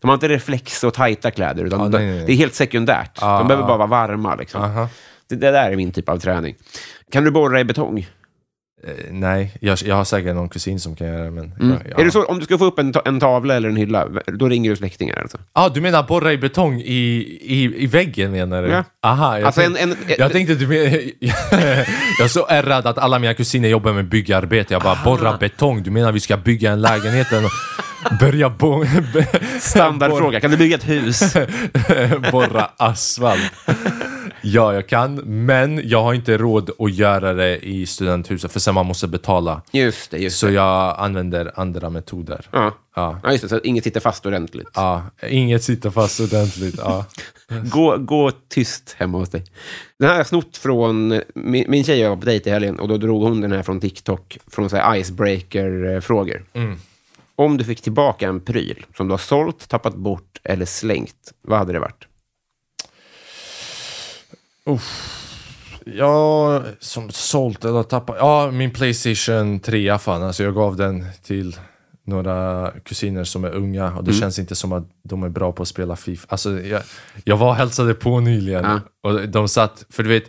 [0.00, 2.54] de har inte reflex och tajta kläder, utan Ja, de, nej, nej, det är helt
[2.54, 3.18] sekundärt.
[3.20, 3.68] Ah, de behöver ah.
[3.68, 4.34] bara vara varma.
[4.34, 4.88] Liksom.
[5.28, 6.54] Det, det där är min typ av träning.
[7.12, 8.06] Kan du borra i betong?
[8.86, 11.30] Eh, nej, jag, jag har säkert någon kusin som kan göra det.
[11.30, 11.78] Men, Mm.
[11.90, 13.76] ja, Är det så, om du ska få upp en, ta- en tavla eller en
[13.76, 15.20] hylla, då ringer du släktingar?
[15.22, 15.38] Alltså.
[15.52, 18.68] Ah, du menar borra i betong i, i, i väggen menar du?
[18.68, 18.84] Ja.
[19.02, 20.76] Aha, jag, Alltså, tänk, en- en- jag tänkte du men,
[22.18, 24.74] Jag är så ärrad att alla mina kusiner jobbar med byggarbete.
[24.74, 25.82] Jag bara, borra betong?
[25.82, 27.50] Du menar vi ska bygga en lägenhet och
[28.20, 28.84] börja bo,
[29.60, 31.34] Standardfråga, kan du bygga ett hus?
[32.32, 33.52] borra asfalt?
[34.42, 38.74] Ja, jag kan, men jag har inte råd att göra det i studenthuset för sen
[38.74, 39.62] man måste betala.
[39.72, 40.52] Just det, just Så det.
[40.52, 42.46] jag använder andra metoder.
[42.50, 42.74] Ja.
[42.96, 43.20] Ja.
[43.22, 44.68] Ja, just det, så inget sitter fast ordentligt.
[44.74, 46.74] Ja, inget sitter fast ordentligt.
[46.78, 47.04] Ja.
[47.72, 49.44] Gå, gå tyst hemma hos dig.
[49.98, 51.20] Den här har jag snott från...
[51.34, 53.80] Min, min tjej var på dejt i helgen och då drog hon den här från
[53.80, 56.44] TikTok, från så här icebreaker-frågor.
[57.36, 61.58] Om du fick tillbaka en pryl som du har sålt, tappat bort eller slängt, vad
[61.58, 62.06] hade det varit?
[65.84, 68.16] Ja, som sålt eller tappat.
[68.18, 70.22] Ja, min Playstation 3 fan.
[70.22, 71.56] Alltså jag gav den till
[72.04, 75.62] några kusiner som är unga och det känns inte som att de är bra på
[75.62, 76.26] att spela FIFA.
[76.30, 76.82] Alltså jag,
[77.24, 78.80] jag var och hälsade på nyligen Ja.
[79.10, 80.24] och de satt, för du vet,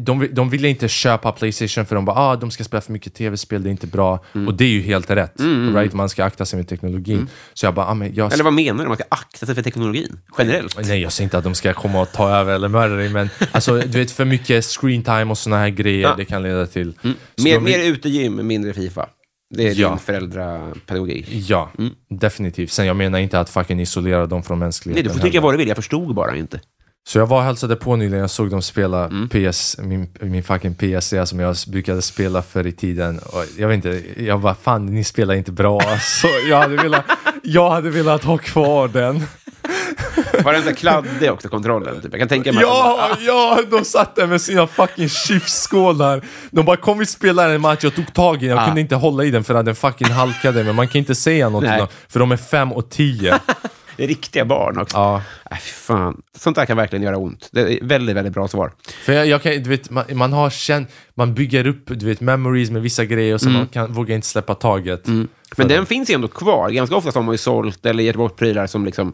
[0.00, 3.14] de, de ville inte köpa Playstation för de bara ah, de ska spela för mycket
[3.14, 4.24] tv-spel, det är inte bra.
[4.46, 5.40] Och det är ju helt rätt.
[5.74, 5.92] Right?
[5.92, 7.28] Man ska akta sig med teknologin.
[7.54, 8.88] Så jag bara, ah, men jag Eller vad menar du?
[8.88, 10.78] Man ska akta sig för teknologin, generellt.
[10.86, 13.30] Nej, jag säger inte att de ska komma och ta över eller mörda dig, men
[13.52, 16.14] alltså, du vet, för mycket screen time och såna här grejer, Ja.
[16.16, 16.92] det kan leda till...
[17.36, 19.06] Mer, de mer utegym, mindre Fifa.
[19.56, 19.88] Det är Ja.
[19.88, 21.26] din föräldrapedagogik.
[21.30, 21.70] Ja,
[22.10, 22.70] definitivt.
[22.70, 25.04] Sen jag menar inte att fucking isolera dem från Nej, mänskligheten.
[25.04, 26.60] du får tycka vad du vill, jag förstod bara inte.
[27.08, 30.74] Så jag var och hälsade på nyligen, jag såg dem spela PS, min, min fucking
[30.74, 33.18] PSC som jag brukade spela förr i tiden.
[33.18, 35.80] Och jag vet inte, jag bara fan ni spelar inte bra.
[36.20, 37.04] Så jag hade velat,
[37.42, 39.22] jag hade velat ha kvar den.
[40.44, 42.00] Var den så här kladdig också, kontrollen?
[42.00, 42.12] Typ.
[42.12, 46.22] Jag kan tänka mig att Ja, ja, de satt där med sina fucking chipsskålar.
[46.50, 48.66] De bara kom vi spela en match, jag tog tag i den, jag Ja.
[48.66, 50.64] kunde inte hålla i den för att den fucking halkade.
[50.64, 51.86] Men man kan inte säga något Nej.
[52.08, 53.38] för de är fem och tio.
[53.96, 54.96] det är riktiga barn också.
[54.96, 55.22] ja.
[55.50, 56.22] Äh, fan.
[56.38, 57.48] Sånt där kan verkligen göra ont.
[57.52, 58.72] Det är väldigt, väldigt bra svar.
[59.04, 62.20] För jag, jag kan, du vet, man, man har känt, man bygger upp du vet,
[62.20, 65.06] memories med vissa grejer och så man kan, vågar inte släppa taget.
[65.56, 66.70] Men den finns ju ändå kvar.
[66.70, 69.12] Ganska ofta har man ju sålt eller gett bort prylar som, liksom,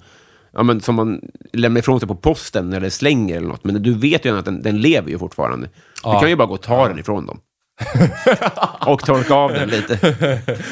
[0.53, 1.21] ja, men, som man
[1.53, 3.65] lämnar ifrån sig på posten eller slänger eller något.
[3.65, 5.67] Men du vet ju att den, den lever ju fortfarande.
[5.67, 6.21] Du Ja.
[6.21, 7.41] kan ju bara gå och ta den ifrån dem.
[8.87, 9.99] och torka av den lite.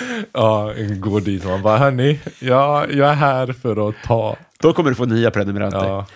[0.32, 4.36] Ja, går dit och man bara, hörni, ja, jag är här för att ta.
[4.62, 5.78] Då kommer du få nya prenumeranter.
[5.88, 6.06] Ja.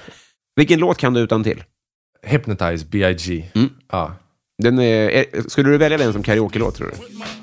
[0.57, 1.65] Vilken låt kan du utan till?
[2.27, 3.45] Hypnotize, B.I.G.
[3.93, 4.13] Ja.
[4.63, 6.95] Den är, är, skulle du välja den som karaoke-låt, tror du?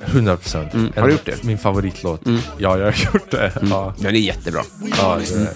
[0.05, 0.73] 100 procent.
[0.95, 1.43] Har du gjort det?
[1.43, 2.21] Min favoritlåt.
[2.57, 3.51] Ja, jag har gjort det.
[3.69, 4.61] Ja, Den är jättebra.
[4.97, 5.53] ja, det är det.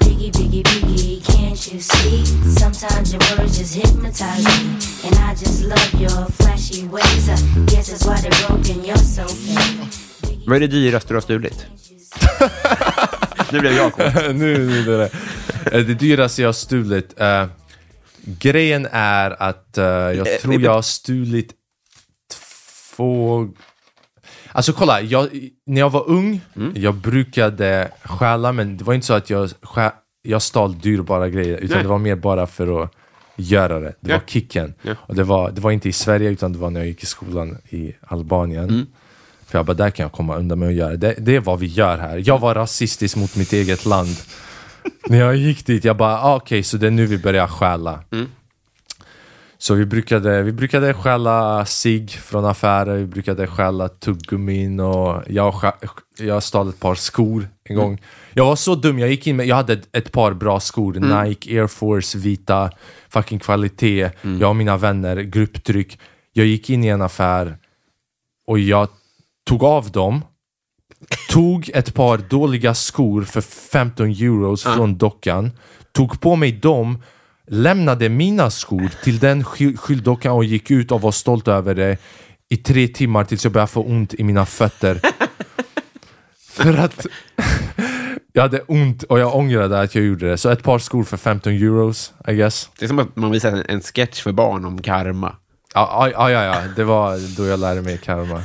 [10.47, 11.65] Vad är det dyraste du har stulit?
[13.51, 14.05] nu blev jag kåt.
[14.33, 15.09] nu, nu är det
[15.71, 17.19] Eh, Det dyraste jag har stulit.
[17.19, 17.45] eh,
[18.25, 21.53] grejen är att eh, jag tror jag har stulit
[22.95, 23.47] två...
[24.51, 25.29] Alltså kolla, jag,
[25.65, 26.41] när jag var ung,
[26.75, 31.57] jag brukade stjäla, men det var inte så att jag, stjä, jag stal dyrbara grejer,
[31.57, 31.83] utan Nej.
[31.83, 32.91] det var mer bara för att
[33.35, 33.95] göra det.
[33.99, 34.17] Det Ja.
[34.17, 34.73] var kicken.
[34.81, 34.95] Ja.
[34.99, 37.05] Och det var, det var inte i Sverige, utan det var när jag gick i
[37.05, 38.63] skolan i Albanien.
[38.69, 38.85] Mm.
[39.45, 41.15] För jag bara, där kan jag komma undan med att göra det.
[41.17, 42.23] Det är vad vi gör här.
[42.25, 44.15] Jag var rasistisk mot mitt eget land.
[45.09, 48.03] När jag gick dit, jag bara, ah, okej, så det är nu vi börjar stjäla.
[49.57, 55.73] Så vi brukade, vi brukade stjäla sig från affärer, vi brukade stjäla tuggummin och jag,
[56.19, 58.01] jag stal ett par skor en gång.
[58.33, 60.93] Jag var så dum, jag gick in med, jag hade ett, ett par bra skor,
[60.93, 62.69] Nike Air Force vita,
[63.09, 64.09] fucking kvalitet.
[64.39, 65.99] Jag och mina vänner, grupptryck.
[66.33, 67.57] Jag gick in i en affär
[68.47, 68.87] och jag
[69.45, 70.21] tog av dem
[71.29, 75.51] tog ett par dåliga skor för 15 euros från dockan,
[75.91, 77.01] tog på mig dem,
[77.47, 81.97] lämnade mina skor till den sky- skylldockan och gick ut och var stolt över det
[82.49, 84.99] i tre timmar tills jag började få ont i mina fötter.
[86.49, 87.05] för att
[88.33, 90.37] jag hade ont och jag ångrade att jag gjorde det.
[90.37, 92.69] Så ett par skor för 15 euros, I guess.
[92.79, 95.35] Det är som att man visar en, en sketch för barn om karma.
[95.73, 98.43] Ja, ja, ja, ja, det var då jag lärde mig karma.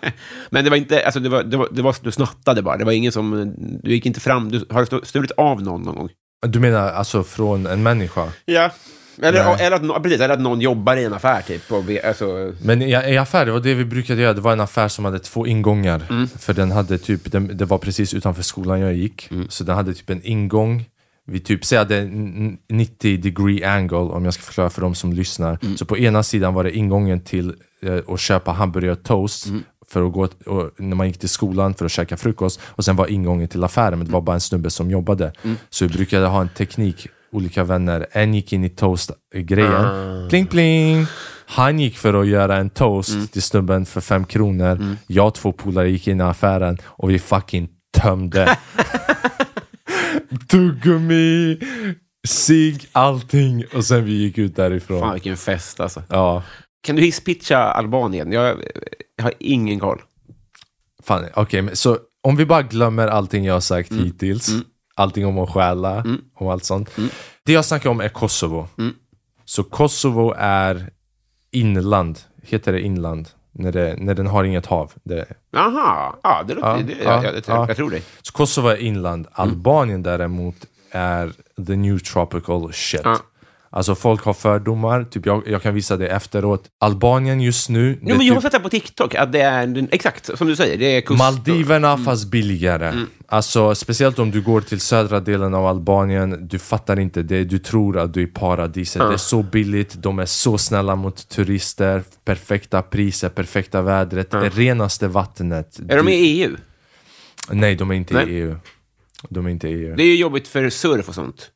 [0.50, 2.76] Men det var inte, alltså det var, det var, det var, du snattade bara.
[2.76, 5.94] Det var ingen som, du gick inte fram, du har du stulit av någon någon
[5.94, 6.08] gång?
[6.46, 8.28] Du menar alltså från en människa?
[8.44, 8.70] Ja.
[9.22, 11.72] Eller, eller, att, precis, eller att någon jobbar i en affär typ.
[11.72, 14.32] Och, alltså, Men i, i affär, det var det vi brukade göra.
[14.32, 16.02] Det var en affär som hade två ingångar.
[16.10, 16.28] Mm.
[16.28, 19.30] För den hade typ, den, det var precis utanför skolan jag gick.
[19.30, 19.46] Mm.
[19.48, 20.84] Så den hade typ en ingång.
[21.30, 22.04] Vi typ säger det
[22.74, 25.58] 90 degree angle om jag ska förklara för de som lyssnar.
[25.62, 25.76] Mm.
[25.76, 29.46] Så på ena sidan var det ingången till eh, att köpa hamburgare och toast.
[29.46, 29.62] Mm.
[29.88, 32.60] För att gå, och, när man gick till skolan för att käka frukost.
[32.64, 35.32] Och sen var ingången till affären, men det var bara en snubbe som jobbade.
[35.42, 35.56] Mm.
[35.70, 38.06] Så vi brukade ha en teknik, olika vänner.
[38.12, 39.74] En gick in i toast-grejen.
[39.74, 40.28] Ah.
[40.28, 41.06] Pling pling!
[41.46, 43.26] Han gick för att göra en toast Mm.
[43.26, 44.96] till snubben för fem kronor.
[45.06, 48.56] Jag och två polare gick in i affären och vi fucking tömde.
[50.50, 51.58] Tuggummi,
[52.28, 53.64] cigg, allting.
[53.74, 55.00] Och sen vi gick ut därifrån.
[55.00, 56.02] fan vilken fest alltså.
[56.08, 56.42] Ja,
[56.82, 58.32] Kan du hisspitcha Albanien?
[58.32, 58.62] Jag,
[59.16, 60.02] jag har ingen koll.
[61.02, 61.62] fan okej.
[61.62, 64.04] men så om vi bara glömmer allting jag har sagt Mm.
[64.04, 64.50] hittills.
[64.94, 66.04] Allting om att stjäla
[66.36, 66.90] och allt sånt.
[67.44, 68.68] Det jag snackar om är Kosovo.
[68.78, 68.94] Mm.
[69.44, 70.90] Så Kosovo är
[71.50, 72.18] inland.
[72.42, 73.28] Heter det inland?
[73.60, 74.92] När, det, när den har inget hav.
[75.02, 77.64] Det, Jaha, ja, det låter, Ja, det, ja, jag, jag, jag, ja.
[77.68, 78.02] jag tror dig.
[78.22, 79.26] Så Kosovo är inland.
[79.26, 79.32] Mm.
[79.50, 80.56] Albanien däremot
[80.90, 81.32] är
[81.66, 83.00] the new tropical shit.
[83.72, 86.64] Alltså folk har fördomar, typ jag, jag kan visa det efteråt.
[86.80, 89.88] Albanien just nu, Jo, men jag har typ sett det på TikTok, att det är
[89.90, 90.78] exakt som du säger.
[90.78, 92.04] Det är kust Maldiverna Mm.
[92.04, 92.92] fast billigare.
[93.32, 97.58] Alltså speciellt om du går till södra delen av Albanien, du fattar inte det, du
[97.58, 99.02] tror att du är i paradiset.
[99.08, 104.48] Det är så billigt, de är så snälla mot turister, perfekta priser, perfekta vädret, det
[104.48, 105.78] renaste vattnet.
[105.88, 106.56] Är de Du- i EU?
[107.50, 108.28] Nej, de är inte Nej.
[108.30, 108.56] i EU.
[109.28, 109.94] De är inte i EU.
[109.96, 111.50] Det är ju jobbigt för surf och sånt.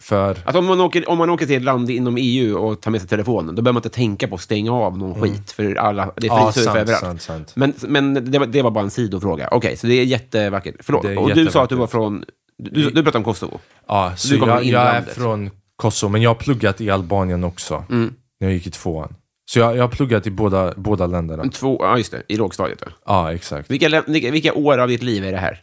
[0.00, 0.38] För...
[0.44, 3.00] Att om, man åker, om man åker till ett land inom EU och tar med
[3.00, 6.12] sig telefonen, då behöver man inte tänka på att stänga av någon skit, för alla,
[6.16, 6.44] det är Mm.
[6.44, 7.00] Ja, sant, överallt.
[7.00, 7.52] sant, sant.
[7.56, 9.48] Men, men det, var, det var bara en sidofråga.
[9.50, 10.74] Okej, så det är jättevackert.
[10.80, 11.04] Förlåt.
[11.04, 11.78] Är och du sa att du jättevackert.
[11.78, 12.24] var från...
[12.58, 13.60] Du, du pratade om Kosovo.
[13.88, 17.84] Ja, så Du jag, jag är från Kosovo, men jag har pluggat i Albanien också.
[17.90, 18.14] Mm.
[18.40, 19.14] När jag gick i tvåan.
[19.50, 21.44] Så jag, jag har pluggat i båda, båda länderna.
[21.48, 22.22] Två, ja, just det.
[22.28, 22.82] I lågstadiet.
[22.86, 22.92] Ja.
[23.06, 23.70] Ja, exakt.
[23.70, 25.62] Vilka, vilka år av ditt liv är det här?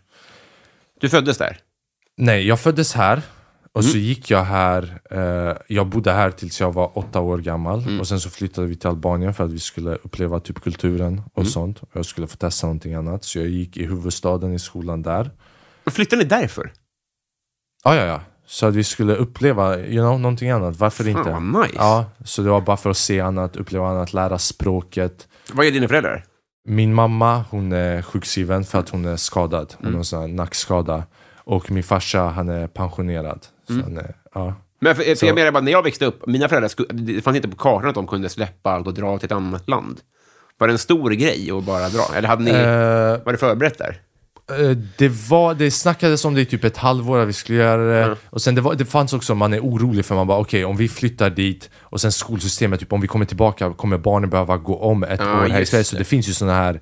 [1.01, 1.57] Du föddes där?
[2.17, 3.21] Nej, jag föddes här.
[3.75, 3.91] Och Mm.
[3.91, 7.79] så gick jag här, eh, jag bodde här tills jag var åtta år gammal.
[7.83, 7.99] Mm.
[7.99, 11.37] Och sen så flyttade vi till Albanien för att vi skulle uppleva typ kulturen och
[11.41, 11.49] Mm.
[11.49, 11.81] sånt.
[11.81, 13.23] Och jag skulle få testa någonting annat.
[13.23, 15.31] Så jag gick i huvudstaden i skolan där.
[15.91, 16.71] Flyttade ni därför?
[17.83, 18.21] Ja, ja, ja.
[18.45, 20.75] Så att vi skulle uppleva you know, någonting annat.
[20.79, 21.23] Varför inte?
[21.23, 21.75] Fan, vad nice.
[21.77, 25.27] Ja, så det var bara för att se annat, uppleva annat, lära språket.
[25.53, 26.25] Vad är dina föräldrar?
[26.69, 29.73] Min mamma, hon är sjukskriven för att hon är skadad.
[29.81, 31.03] Hon har en nackskada.
[31.45, 33.45] Och min farsa, han är pensionerad.
[33.81, 34.55] Han är, ja.
[34.81, 37.35] Men för, för Så- jag menar bara, när jag växte upp, mina föräldrar, det fanns
[37.35, 39.99] inte på kartan att de kunde släppa allt och dra till ett annat land.
[40.57, 42.03] Var det en stor grej att bara dra?
[42.15, 44.01] Eller hade ni, Eh, var det förberett där?
[44.51, 48.07] Eh, Det, var, det snackades om det i typ ett halvår att vi skulle göra
[48.07, 48.15] det.
[48.29, 50.77] Och sen det, var, det fanns också, man är orolig för man bara okej om
[50.77, 54.77] vi flyttar dit och sen skolsystemet, typ om vi kommer tillbaka kommer barnen behöva gå
[54.79, 55.83] om ett Ja, år här i Sverige.
[55.83, 56.03] Så det.
[56.03, 56.81] finns ju såna här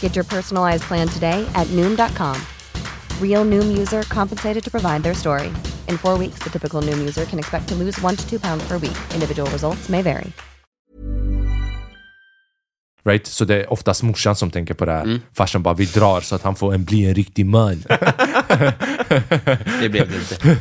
[0.00, 2.36] Get your personalized plan today at Noom.com.
[3.20, 5.48] Real Noom user compensated to provide their story.
[5.88, 8.68] In four weeks, the typical Noom user can expect to lose one to two pounds
[8.68, 8.98] per week.
[9.14, 10.32] Individual results may vary.
[13.04, 13.26] Right?
[13.26, 15.02] Så det är oftast morsan som tänker på det här.
[15.02, 15.20] Mm.
[15.32, 17.84] Farsan bara, vi drar så att han får en, bli en riktig man.
[19.80, 20.58] Det blev det inte.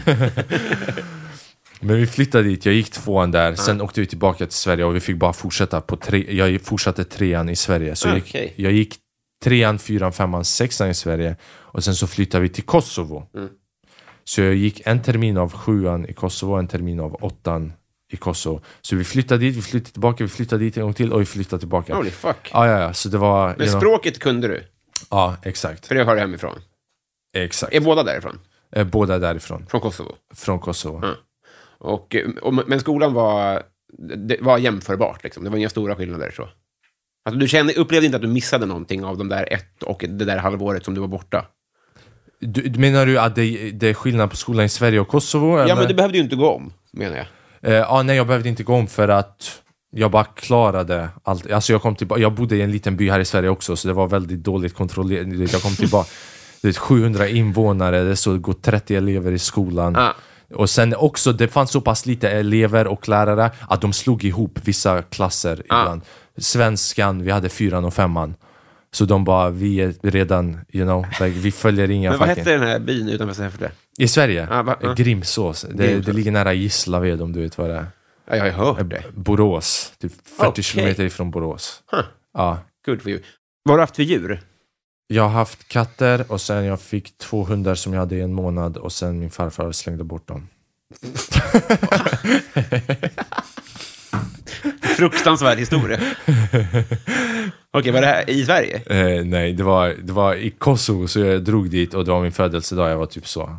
[1.79, 4.95] Men vi flyttade dit, jag gick tvåan där, sen åkte vi tillbaka till Sverige och
[4.95, 7.95] vi fick bara fortsätta på tre, jag fortsatte trean i Sverige.
[7.95, 8.95] Så jag, gick, jag gick
[9.43, 13.27] trean, fyran, femman, sexan i Sverige och sen så flyttade vi till Kosovo.
[13.35, 13.49] Mm.
[14.23, 17.73] Så jag gick en termin av sjuan i Kosovo, en termin av åttan
[18.11, 18.61] i Kosovo.
[18.81, 21.25] Så vi flyttade dit, vi flyttade tillbaka, vi flyttade dit en gång till och vi
[21.25, 21.95] flyttade tillbaka.
[21.95, 22.49] Holy fuck.
[22.53, 23.47] Ja, ja, ja, så det var...
[23.47, 24.63] Men you know- språket kunde du?
[25.09, 25.85] Ja, exakt.
[25.87, 26.59] För det har du hemifrån.
[27.33, 27.73] Exakt.
[27.73, 28.39] Är båda därifrån?
[28.75, 30.15] Eh, Båda därifrån, Från Kosovo?
[30.35, 30.97] från Kosovo.
[30.97, 31.15] Mm.
[31.77, 33.63] Och, och, men skolan var,
[34.27, 35.43] det var jämförbart, liksom.
[35.43, 36.31] det var inga stora skillnader.
[36.35, 36.49] Så.
[37.29, 40.25] Alltså, du kände, upplevde inte att du missade någonting av de där ett och det
[40.25, 41.45] där halvåret som du var borta?
[42.39, 45.57] Du, menar du att det, det är skillnad på skolan i Sverige och Kosovo?
[45.57, 45.75] Ja, eller?
[45.75, 47.25] men det behövde ju inte gå om, menar jag.
[47.61, 49.61] Eh, ja, nej, jag behövde inte gå om för att
[49.91, 51.51] jag bara klarade allt.
[51.51, 53.87] Alltså jag, kom tillbaka, jag bodde i en liten by här i Sverige också, så
[53.87, 55.29] det var väldigt dåligt kontrollerat.
[55.29, 56.09] Du Jag kom tillbaka,
[56.61, 59.95] det är 700 invånare, det går 30 elever i skolan.
[59.95, 60.13] Ah.
[60.53, 64.59] Och sen också, det fanns så pass lite elever och lärare att de slog ihop
[64.63, 65.81] vissa klasser Ah.
[65.81, 66.01] ibland.
[66.37, 68.35] Svenskan, vi hade fyran och femman.
[68.91, 72.51] Så de bara, vi är redan, you know, like, vi följer inga Men vad hette
[72.51, 73.71] den här byn utanför Säffle?
[73.99, 74.47] I Sverige?
[74.51, 74.93] Ah, va- ah.
[74.93, 75.65] Grimsås.
[75.71, 76.05] Det, Grimsås.
[76.05, 77.85] det ligger nära Gislaved om du vet vad det är.
[78.29, 79.03] Ja, jag har hört det.
[79.15, 80.63] Borås, typ 40 Okej.
[80.63, 81.83] kilometer ifrån Borås.
[81.91, 82.01] Huh.
[82.33, 82.59] Ja.
[82.85, 83.21] Good for you.
[83.63, 84.41] Vad har du haft för djur?
[85.11, 88.33] Jag har haft katter och sen jag fick två hundar som jag hade i en
[88.33, 90.47] månad och sen min farfar slängde bort dem.
[94.97, 95.99] Fruktansvärd historia.
[97.71, 98.81] Okej, var det här i Sverige?
[98.85, 102.21] Eh, nej, det var, det var i Kosovo så jag drog dit och det var
[102.21, 103.57] min födelsedag, jag var typ så.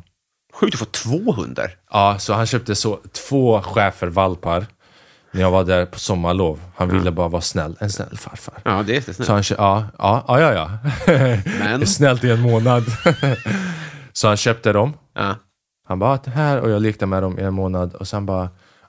[0.53, 1.71] Sjukt att få två hundar.
[1.91, 4.67] Ja, så han köpte så två schäfervalpar
[5.33, 6.61] när jag var där på sommarlov.
[6.77, 8.55] Han ville bara vara snäll, en snäll farfar.
[8.65, 10.53] Ja, det är det Så han ja, ja, ja, ja.
[10.53, 11.37] ja.
[11.59, 11.87] Men?
[11.87, 12.85] Snällt i en månad.
[14.13, 14.93] så han köpte dem.
[15.15, 15.35] Ja.
[15.89, 18.43] Han bara, "Ah, här och jag lekte med dem i en månad och sen bara,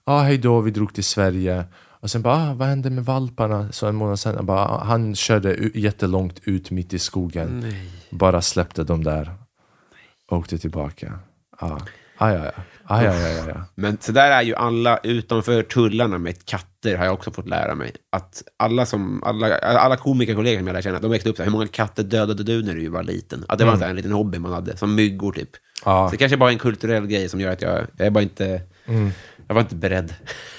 [0.05, 1.63] ja ah, hej då, vi drog till Sverige.
[1.99, 3.71] Och sen bara, ah, vad hände med valparna?
[3.71, 7.73] Så en månad sen, han bara, "Ah, han körde jättelångt ut mitt i skogen.
[8.09, 9.33] Bara släppte dem där.
[10.31, 11.19] Åkte tillbaka.
[11.61, 11.79] Ja,
[12.17, 12.51] ah, ja, ja.
[12.91, 13.65] Ah, ja, ja, ja, ja.
[13.75, 17.75] Men så där är ju alla utanför tullarna med katter, har jag också fått lära
[17.75, 17.91] mig.
[18.11, 21.45] Att alla, som, alla, alla komikerkollegor som jag lär känna, de växte upp så här,
[21.45, 23.45] hur många katter dödade du när du var liten?
[23.47, 25.49] Att det var så här, en liten hobby man hade, som myggor typ.
[25.85, 26.07] Ja.
[26.07, 28.23] Så det kanske bara är en kulturell grej som gör att jag, jag är bara
[28.23, 28.61] inte,
[29.47, 30.13] jag var inte beredd.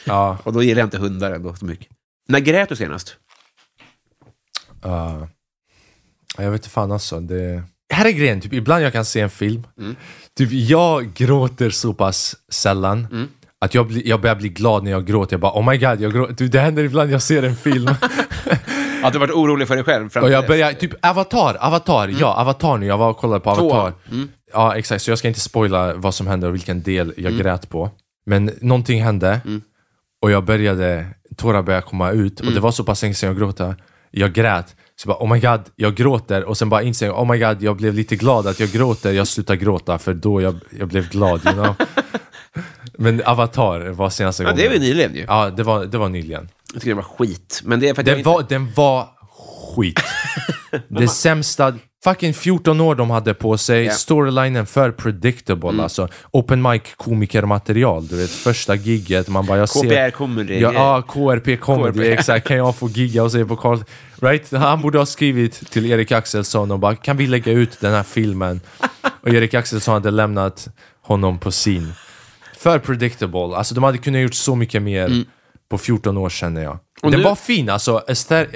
[0.07, 0.39] ja.
[0.45, 1.87] Och då gillar jag inte hundar ändå så mycket.
[2.29, 3.17] När grät du senast?
[4.87, 5.25] Uh,
[6.39, 7.21] jag vet inte fan alltså.
[7.21, 7.63] Det...
[7.95, 9.67] Här är grejen, typ, ibland jag kan se en film.
[10.37, 13.29] Typ, jag gråter så pass sällan.
[13.59, 15.33] Att jag, blir, jag börjar bli glad när jag gråter.
[15.35, 16.35] Jag bara oh my god, jag gråter.
[16.35, 17.89] Typ, det händer ibland jag ser en film.
[19.03, 20.09] Att du varit orolig för dig själv?
[20.11, 22.87] Fram och jag börjar, typ Avatar, Avatar, ja Avatar nu.
[22.87, 23.51] Jag var och kollade på.
[23.51, 23.93] Avatar.
[24.53, 27.69] Ja exakt, så jag ska inte spoila vad som hände och vilken del jag grät
[27.69, 27.91] på.
[28.27, 29.41] Men någonting hände
[30.23, 33.39] och jag började, tårar började komma ut och det var så pass länge sedan jag
[33.39, 33.77] gråta.
[34.11, 37.31] Jag grät, så bara oh my god, jag gråter och sen bara inser jag oh
[37.33, 40.55] my god, jag blev lite glad att jag gråter, jag slutar gråta för då jag,
[40.79, 41.75] jag blev glad, you know.
[42.99, 44.57] Men Avatar var senaste Ja, gången.
[44.61, 45.25] det är väl nyligen ju.
[45.29, 46.49] Ja, det var, det var nyligen.
[46.73, 47.61] Jag tycker det var skit.
[47.65, 49.09] Men det är för att Den inte- var, den var
[49.77, 50.01] skit.
[50.89, 53.93] det sämsta, fucking 14 år de hade på sig, Ja.
[53.93, 56.09] storylinen för predictable alltså.
[56.31, 59.81] Open mic komikermaterial, du vet första gigget, man bara jag ser...
[60.11, 60.59] KPR comedy.
[60.59, 62.47] Ja, ja, KRP comedy, exakt.
[62.49, 63.79] Kan jag få gigga och se på Karl...
[64.23, 64.53] Right?
[64.53, 68.03] Han borde ha skrivit till Erik Axelsson och bara kan vi lägga ut den här
[68.03, 68.61] filmen?
[69.21, 70.69] Och Erik Axelsson hade lämnat
[71.01, 71.93] honom på sin.
[72.57, 75.25] För predictable, alltså de hade kunnat gjort så mycket mer
[75.69, 76.79] på 14 år känner jag.
[77.03, 78.03] Och den nu- var fin, alltså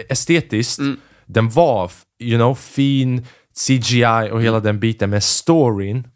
[0.09, 0.81] estetiskt.
[1.27, 3.27] Den var, you know, fin,
[3.67, 6.09] CGI och hela den biten, men storyn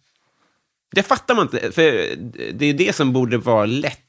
[0.95, 1.83] Det fattar man inte, för
[2.53, 4.01] det är det som borde vara lätt.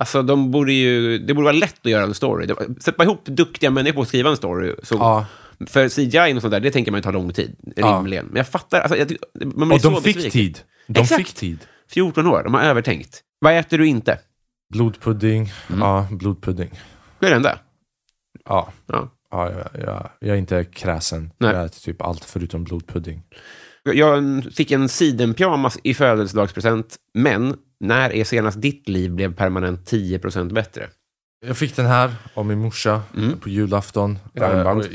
[0.00, 2.48] Alltså, de borde ju, det borde vara lätt att göra en story.
[2.80, 4.74] Sätta ihop duktiga människor och skriva en story.
[4.82, 5.26] Så, Ja.
[5.66, 7.86] För CGI och sånt där, det tänker man ju tar lång tid, Ja.
[7.86, 8.26] rimligen.
[8.26, 9.12] Men jag fattar, alltså, jag,
[9.56, 10.30] man Och de fick besviken.
[10.30, 10.58] tid.
[10.86, 11.26] De Exakt.
[11.26, 11.58] fick tid.
[11.90, 13.22] 14 år, de har övertänkt.
[13.38, 14.18] Vad äter du inte?
[14.74, 15.80] Blodpudding, Mm.
[15.80, 16.70] ja, blodpudding.
[17.18, 17.58] Det är det enda.
[18.44, 18.72] Ja.
[18.86, 19.08] Ja.
[19.30, 21.30] Ja, jag, jag, jag är inte kräsen.
[21.38, 21.52] Nej.
[21.54, 23.22] Jag äter typ allt förutom blodpudding.
[23.82, 30.52] Jag fick en sidenpyjamas i födelsedagspresent, men när är senast ditt liv blev permanent 10%
[30.52, 30.88] bättre?
[31.46, 33.02] Jag fick den här av min morsa
[33.40, 34.18] på julafton.
[34.34, 34.42] Eh,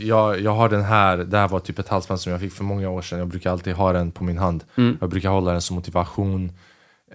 [0.08, 2.64] jag, jag har den här, det här var typ ett halsband som jag fick för
[2.64, 3.20] många år sedan.
[3.20, 4.64] Jag brukar alltid ha den på min hand.
[5.02, 6.52] Jag brukar hålla den som motivation,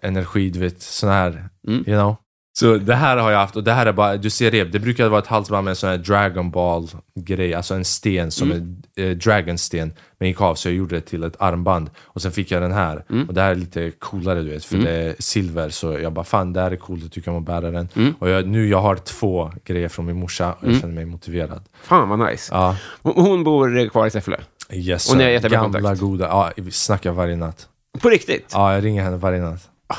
[0.02, 2.16] energi, du vet, sån här, you know.
[2.58, 4.78] Så det här har jag haft, och det här är bara, du ser det, det
[4.78, 6.88] brukar vara ett halsband med en sån här Dragon Ball
[7.20, 8.76] grej, alltså en sten som Mm.
[8.96, 11.90] är eh, Dragonsten, men gick av så jag gjorde det till ett armband.
[12.04, 13.28] Och sen fick jag den här, Mm.
[13.28, 16.24] och det här är lite coolare du vet, för det är silver, så jag bara
[16.24, 17.88] fan det här är coolt, jag tycker om att bära den.
[17.96, 18.14] Mm.
[18.18, 21.62] Och jag, nu jag har två grejer från min morsa, och jag känner mig motiverad.
[21.82, 22.54] Fan vad nice.
[22.54, 24.36] Ja, Hon, bor kvar i Säffle.
[24.72, 26.00] yes Och ni har jättebra Gamla kontakt?
[26.00, 27.68] goda, ja vi snackar varje natt.
[28.02, 28.50] På riktigt?
[28.52, 29.68] Ja, jag ringer henne varje natt.
[29.88, 29.94] Det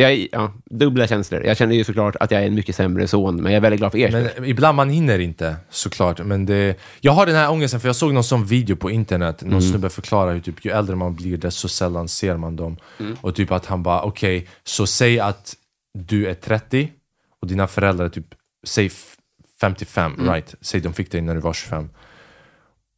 [0.00, 1.44] är, ja, dubbla känslor.
[1.44, 3.78] Jag känner ju såklart att jag är en mycket sämre son, men jag är väldigt
[3.80, 4.28] glad för er skull.
[4.40, 6.20] Men ibland man hinner inte, såklart.
[6.24, 9.42] Men det, jag har den här ångesten, för jag såg någon sån video på internet.
[9.42, 12.76] Någon snubbe förklarar hur typ, ju äldre man blir, desto sällan ser man dem.
[13.20, 15.54] Och typ att han bara, okej, så säg att
[15.98, 16.88] du är 30
[17.40, 18.26] och dina föräldrar är typ,
[18.66, 19.16] säg f-
[19.60, 20.54] 55, right?
[20.60, 21.88] Säg de fick dig när du var 25.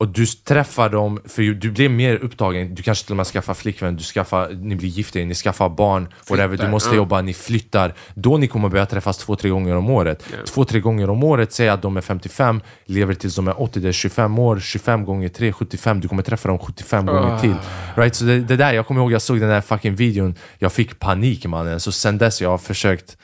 [0.04, 3.54] Och du träffar dem, för du blir mer upptagen, du kanske till och med skaffar
[3.54, 7.94] flickvän, du skaffar, ni blir gifta, ni skaffar barn, whatever, du måste jobba, ni flyttar.
[8.14, 10.24] Då ni kommer börja träffas två, tre gånger om året.
[10.46, 13.80] Två, tre gånger om året, säg att de är 55, lever tills de är 80,
[13.80, 17.56] det är 25 år, 25 gånger 3, 75, du kommer träffa dem 75 gånger till.
[17.94, 18.14] Right?
[18.14, 20.98] Så det, det där, jag kommer ihåg, jag såg den där fucking videon, jag fick
[20.98, 23.16] panik mannen, så sen dess jag har försökt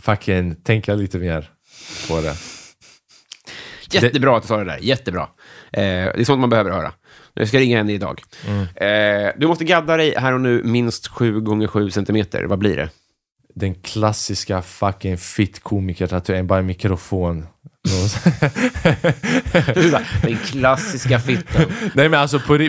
[0.00, 1.50] fucking tänka lite mer
[2.08, 2.34] på det.
[3.90, 4.78] Jättebra att du sa det där.
[4.80, 5.28] Jättebra.
[5.72, 6.92] Eh, det är sånt man behöver höra.
[7.34, 8.22] Jag ska ringa henne idag.
[8.46, 8.62] Mm.
[9.26, 12.44] Eh, du måste gadda dig här och nu minst 7 gånger 7 centimeter.
[12.44, 12.88] Vad blir det?
[13.54, 17.46] den klassiska fucking fit komiker tatueringen, bara en mikrofon.
[20.22, 21.64] Den klassiska fitten.
[21.94, 22.46] Nej men alltså på...
[22.46, 22.68] På, en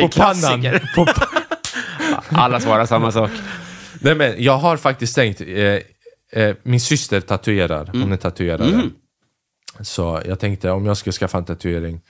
[0.00, 0.62] på pannan.
[0.94, 1.06] På,
[2.28, 3.30] Alla svarar samma sak.
[4.00, 5.78] nej men jag har faktiskt tänkt, eh,
[6.42, 8.02] eh, min syster tatuerar, Mm.
[8.02, 8.82] hon är tatuerare.
[9.84, 12.00] Så jag tänkte om jag skulle skaffa en tatuering,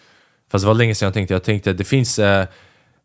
[0.51, 2.47] fast det var länge sedan jag tänkte, jag tänkte det finns eh,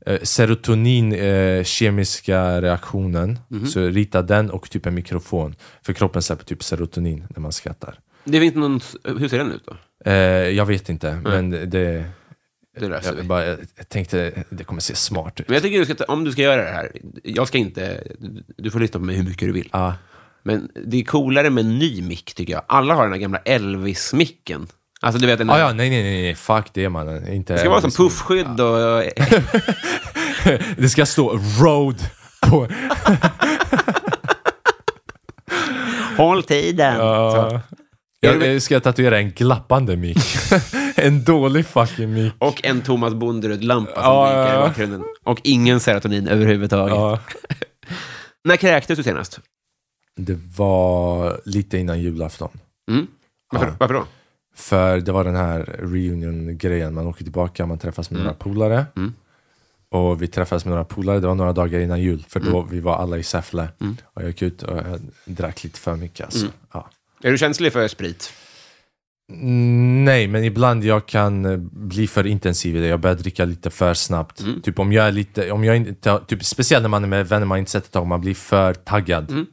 [0.05, 3.68] eh, serotonin eh, kemiska reaktionen, Mhm.
[3.68, 5.55] så rita den och typ en mikrofon.
[5.82, 7.99] För kroppen släpper typ serotonin när man skrattar.
[8.24, 8.80] Det inte någon...
[9.03, 9.76] Hur ser den ut då?
[10.11, 10.13] Eh,
[10.49, 12.05] jag vet inte, men det...
[12.80, 13.18] Det löser vi.
[13.18, 15.47] Jag, bara, jag tänkte det kommer se smart ut.
[15.47, 16.91] Men jag tycker du ska, om du ska göra det här,
[17.24, 18.03] jag ska inte,
[18.57, 19.70] du får lyssna på mig hur mycket du vill.
[19.74, 19.95] Ja.
[20.48, 22.64] Men det är coolare med en ny mick, tycker jag.
[22.68, 24.68] Alla har den här gamla Elvis-micken.
[25.02, 27.34] Alltså, du vet, den Ah, ja, nej, nej, nej, fuck det mannen.
[27.34, 29.04] Inte det ska vara som puffskydd och...
[30.78, 31.95] Det ska stå road
[32.41, 32.68] på...
[36.18, 36.98] Håll tiden!
[36.98, 37.60] Så.
[38.20, 40.18] Jag, jag ska tatuera en glappande mick.
[40.95, 42.34] en dålig fucking mick.
[42.39, 44.68] Och en Thomas Bonderud-lampa som Ja, blinkar ja, i ja.
[44.68, 45.04] bakgrunden.
[45.24, 46.95] Och ingen serotonin överhuvudtaget.
[46.95, 47.20] Ja.
[48.43, 49.39] När kräktes du senast?
[50.18, 52.49] Det var lite innan julafton.
[52.91, 53.07] Mm.
[53.51, 54.05] Varför, varför då?
[54.55, 58.86] För det var den här reunion-grejen, man åker tillbaka, man träffas med några polare.
[59.89, 62.80] Och vi träffades med några polare, det var några dagar innan jul, för då vi
[62.80, 63.70] var alla i Säffle.
[64.03, 64.82] Och jag gick ut och
[65.26, 66.47] drack lite för mycket alltså.
[66.74, 66.89] Ja.
[67.24, 68.34] Är du känslig för sprit?
[69.32, 72.88] Mm, Nej, men ibland jag kan eh, bli för intensiv i det.
[72.88, 74.45] Jag börjar dricka lite för snabbt.
[74.63, 77.45] Typ om jag är lite, om jag inte, typ, speciellt när man är med vänner
[77.45, 79.45] man inte sett ett tag, man blir för taggad.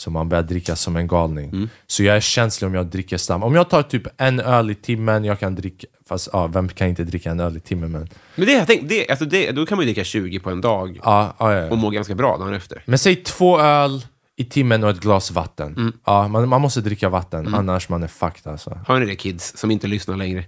[0.00, 1.68] Så man börjar dricka som en galning.
[1.86, 3.44] Så jag är känslig om jag dricker snabbt.
[3.44, 6.88] Om jag tar typ en öl i timmen, jag kan dricka, fast ja, vem kan
[6.88, 7.92] inte dricka en öl i timmen?
[7.92, 10.50] Men, Men det, jag tänkte, det, alltså det, då kan man ju dricka 20 på
[10.50, 11.70] en dag ja, ja, ja.
[11.70, 12.82] och må ganska bra dagen efter.
[12.86, 14.04] men säg två öl
[14.36, 15.92] i timmen och ett glas vatten.
[16.04, 18.78] Ja, man, man måste dricka vatten, annars man är fucked alltså.
[18.86, 20.44] Hör ni det kids som inte lyssnar längre?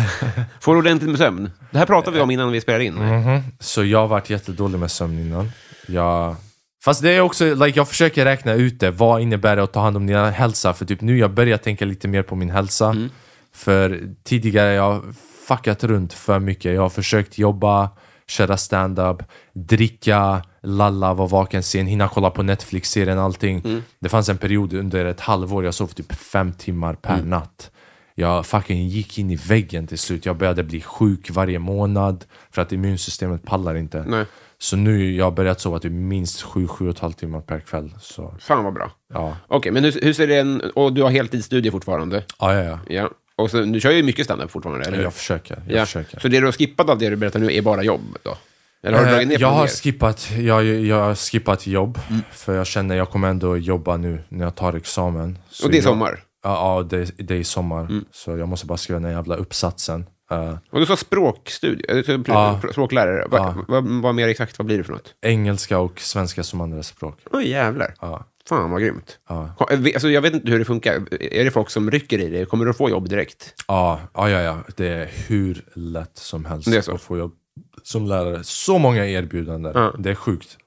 [0.60, 1.50] Får ordentligt med sömn.
[1.70, 2.98] Det här pratade vi om innan vi spelade in.
[3.60, 5.50] Så jag har varit jättedålig med sömn innan.
[5.86, 6.36] Jag...
[6.84, 8.90] Fast det är också, like, jag försöker räkna ut det.
[8.90, 10.72] Vad innebär det att ta hand om din hälsa?
[10.72, 12.96] För typ nu jag börjar tänka lite mer på min hälsa.
[13.54, 15.02] För tidigare jag
[15.48, 16.74] fuckat runt för mycket.
[16.74, 17.90] Jag har försökt jobba,
[18.26, 19.22] köra stand-up,
[19.52, 23.82] dricka, lalla, vara vaken sen, hinna kolla på Netflix-serien, allting.
[23.98, 27.70] Det fanns en period under ett halvår jag sov typ fem timmar per natt.
[28.14, 30.26] Jag fucking gick in i väggen till slut.
[30.26, 34.04] Jag började bli sjuk varje månad för att immunsystemet pallar inte.
[34.08, 34.24] Nej.
[34.62, 37.94] Så nu jag har börjat sova typ minst 7-7,5 timmar per kväll.
[38.00, 38.90] Så Fan vad bra.
[39.14, 40.60] ja, Okej, men hur, hur ser det en...
[40.60, 42.24] Och du har heltidsstudier fortfarande?
[42.38, 42.62] ja, ja.
[42.62, 42.78] ja.
[42.88, 43.10] Ja.
[43.36, 45.04] Och så, du kör ju mycket standup fortfarande, eller hur?
[45.04, 45.62] Jag försöker.
[45.68, 45.84] Jag ja.
[45.86, 46.20] försöker.
[46.20, 48.36] Så det du har skippat av det du berättar nu är bara jobb då?
[48.82, 52.22] Eller har du dragit ner Eh, jag, har skippat, jag, jag har skippat jobb, Mm.
[52.32, 55.38] för jag känner jag kommer ändå jobba nu när jag tar examen.
[55.50, 56.20] Så Och det är jag, sommar?
[56.44, 57.80] Ja, ja det, det är sommar.
[57.80, 58.04] Mm.
[58.12, 60.06] Så jag måste bara skriva den jävla uppsatsen.
[60.34, 62.60] Eh, Och du sa språkstudier, Ja.
[62.72, 63.26] språklärare.
[63.30, 63.54] Vad, Ja.
[63.68, 65.14] vad, vad mer exakt, vad blir det för något?
[65.22, 67.18] engelska och svenska som andra språk.
[67.30, 67.94] Oj, jävlar.
[68.00, 68.24] Ja.
[68.48, 69.18] Fan vad grymt.
[69.28, 69.54] Ja.
[69.70, 70.94] Eh, Alltså, jag vet inte hur det funkar.
[71.20, 72.44] Är det folk som rycker i det?
[72.44, 73.54] Kommer du att få jobb direkt?
[73.68, 74.58] Ja, ja, ja, ja.
[74.76, 77.32] Det är hur lätt som helst att få jobb
[77.82, 78.44] som lärare.
[78.44, 79.72] Så många erbjudanden.
[79.74, 79.94] Ja.
[79.98, 80.58] Det är sjukt.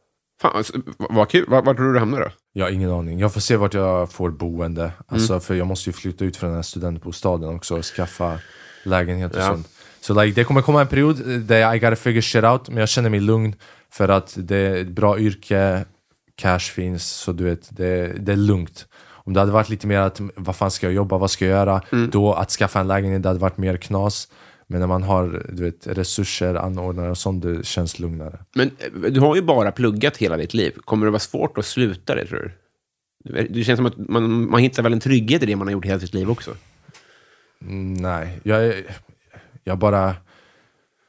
[0.41, 1.45] Fan, alltså, vad kul.
[1.47, 2.28] Var, var tror du du hamnar då?
[2.53, 3.20] Jag har ingen aning.
[3.20, 4.91] Jag får se vart jag får boende.
[5.07, 8.39] Alltså, För jag måste ju flytta ut från den här studentbostaden också och skaffa
[8.86, 9.47] lägenhet och Ja.
[9.47, 9.69] sånt.
[10.01, 12.89] Så like, det kommer komma en period där I gotta figure shit out, men jag
[12.89, 13.55] känner mig lugn
[13.91, 15.86] för att det är ett bra yrke,
[16.36, 18.88] cash finns, så du vet, det, det är lugnt.
[19.07, 21.51] Om det hade varit lite mer att, vad fan ska jag jobba, vad ska jag
[21.51, 21.81] göra?
[22.11, 24.27] Då att skaffa en lägenhet, det hade varit mer knas.
[24.67, 28.39] Men när man har du vet, resurser, anordnare och sånt, det känns lugnare.
[28.55, 30.71] Men eh, du har ju bara pluggat hela ditt liv.
[30.86, 32.51] Kommer det vara svårt att sluta det, tror du?
[33.49, 35.86] Det känns som att man, man hittar väl en trygghet i det man har gjort
[35.86, 36.51] hela sitt liv också.
[37.68, 38.74] Mm, Nej, jag,
[39.63, 40.16] jag bara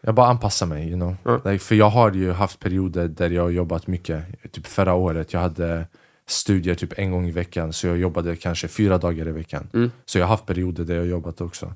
[0.01, 1.17] jag bara anpassar mig, you know.
[1.25, 1.51] Ja.
[1.51, 4.53] Like, för jag har ju haft perioder där jag har jobbat mycket.
[4.53, 5.87] Typ förra året, jag hade
[6.27, 9.71] studier typ en gång i veckan, så jag jobbade kanske fyra dagar i veckan.
[9.75, 9.91] Mm.
[10.05, 11.75] Så jag har haft perioder där jag har jobbat också.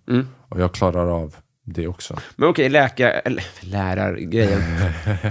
[0.48, 2.16] Och jag klarar av det också.
[2.36, 3.10] Men okej, läka...
[3.10, 4.62] Eller lärargrejen.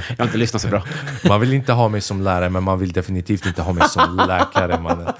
[0.10, 0.84] Jag har inte lyssnat så bra.
[1.28, 4.16] Man vill inte ha mig som lärare, men man vill definitivt inte ha mig som
[4.28, 4.80] läkare.
[4.80, 5.14] Man.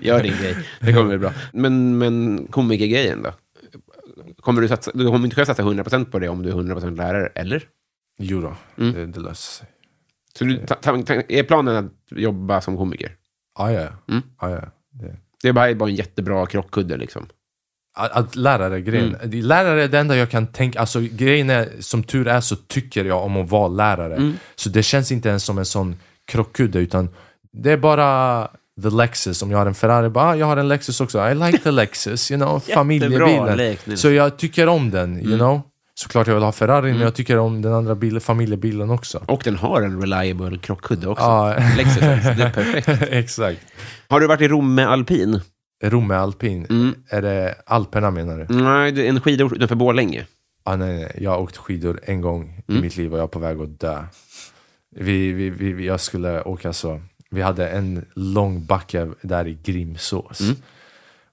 [0.00, 0.56] Gör din grej.
[0.80, 1.32] Det kommer bli bra.
[1.52, 3.32] Men, men komikergrejen då?
[4.40, 6.96] Kommer du, satsa, du kommer inte kunna satsa 100% på det om du är 100%
[6.96, 7.62] lärare, eller?
[8.18, 8.94] Jo då, Mm.
[8.94, 9.66] det, det löser sig.
[10.38, 13.12] Så du, ta, ta, ta, är planen att jobba som komiker?
[13.54, 14.22] Ah, ja, Mm.
[14.36, 14.60] ah, ja.
[14.90, 15.16] Det.
[15.42, 17.26] Det är bara, bara en jättebra krockkudde liksom.
[17.98, 19.14] Att, att lärare, grejen.
[19.22, 19.40] Mm.
[19.40, 23.04] Lärare är det enda jag kan tänka, alltså grejen är, som tur är så tycker
[23.04, 24.14] jag om att vara lärare.
[24.16, 24.34] Mm.
[24.56, 25.96] Så det känns inte ens som en sån
[26.26, 27.08] krockkudde, utan
[27.52, 28.48] det är bara
[28.82, 29.42] the Lexus.
[29.42, 31.28] Om jag har en Ferrari, bara ah, jag har en Lexus också.
[31.28, 33.76] I like the Lexus, you know, familjebilen.
[33.96, 35.38] Så jag tycker om den, you Mm.
[35.38, 35.60] know.
[35.94, 39.22] Såklart jag vill ha Ferrari, men jag tycker om den andra bilen, familjebilen också.
[39.26, 41.24] Och den har en reliable krockkudde också.
[41.24, 41.54] Ja.
[41.76, 43.02] Lexus, det är perfekt.
[43.10, 43.60] Exakt.
[44.08, 45.40] Har du varit i Rom med alpin?
[45.82, 46.94] Romme alpin, Mm.
[47.08, 48.54] är det Alperna menar du?
[48.54, 50.26] Nej, det är en skidort utanför Borlänge.
[50.64, 52.78] Ah, nej, nej, jag har åkt skidor en gång Mm.
[52.78, 54.04] i mitt liv och jag är på väg att dö.
[54.96, 57.00] Vi, vi, vi, jag skulle åka så.
[57.30, 60.40] Vi hade en lång backe där i Grimsås.
[60.40, 60.56] Mm.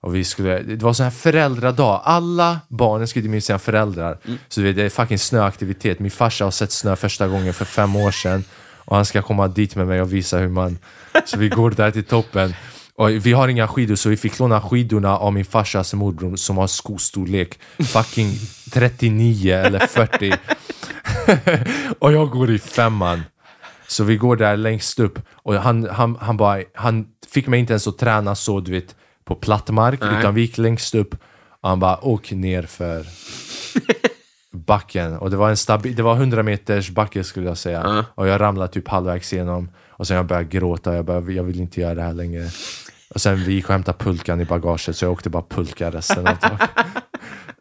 [0.01, 2.01] Och vi skulle, det var sån här föräldradag.
[2.03, 4.17] Alla barnen skulle med sina föräldrar.
[4.25, 4.37] Mm.
[4.47, 5.99] Så det är fucking snöaktivitet.
[5.99, 8.43] Min farsa har sett snö första gången för fem år sedan.
[8.85, 10.77] Och han ska komma dit med mig och visa hur man...
[11.25, 12.53] Så vi går där till toppen.
[12.97, 16.57] Och vi har inga skidor så vi fick låna skidorna av min farsas morbror som
[16.57, 18.31] har skostorlek fucking
[18.71, 20.33] 39 eller 40.
[21.99, 23.21] och jag går i femman.
[23.87, 27.73] Så vi går där längst upp och han, han, han, bara, han fick mig inte
[27.73, 30.19] ens att träna så du vet på platt mark Nej.
[30.19, 31.13] utan vi gick längst upp
[31.61, 33.05] och han bara åk ner för
[34.51, 38.05] backen och det var en stabil, det var 100 meters backe skulle jag säga Ja.
[38.15, 41.59] och jag ramlade typ halvvägs igenom och sen jag började gråta, jag, bara, jag vill
[41.59, 42.49] inte göra det här längre
[43.09, 46.27] och sen vi gick och hämtade pulkan i bagaget så jag åkte bara pulka resten
[46.27, 46.57] av dagen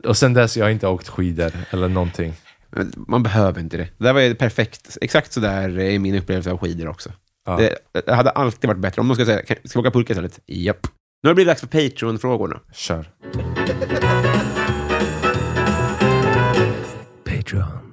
[0.04, 2.32] och sen dess jag har inte åkt skidor eller någonting
[2.70, 3.88] Men Man behöver inte det.
[3.98, 4.98] Det där var ju perfekt.
[5.00, 7.12] Exakt så där är min upplevelse av skidor också.
[7.46, 7.56] Ja.
[7.56, 9.00] Det, det hade alltid varit bättre.
[9.00, 10.40] Om de ska säga, "Kan- ska vi åka pulka istället?
[10.46, 10.86] Japp.
[11.22, 12.60] Nu har det blivit dags för Patreon-frågorna.
[12.72, 13.10] Kör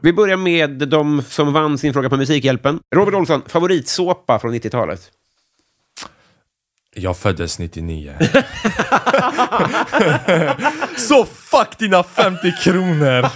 [0.03, 2.79] Vi börjar med de som vann sin fråga på Musikhjälpen.
[2.95, 5.01] Robert Olsson, favoritsåpa från 90-talet?
[6.95, 8.13] Jag föddes 99
[10.97, 13.21] Så fuck dina 50 kronor!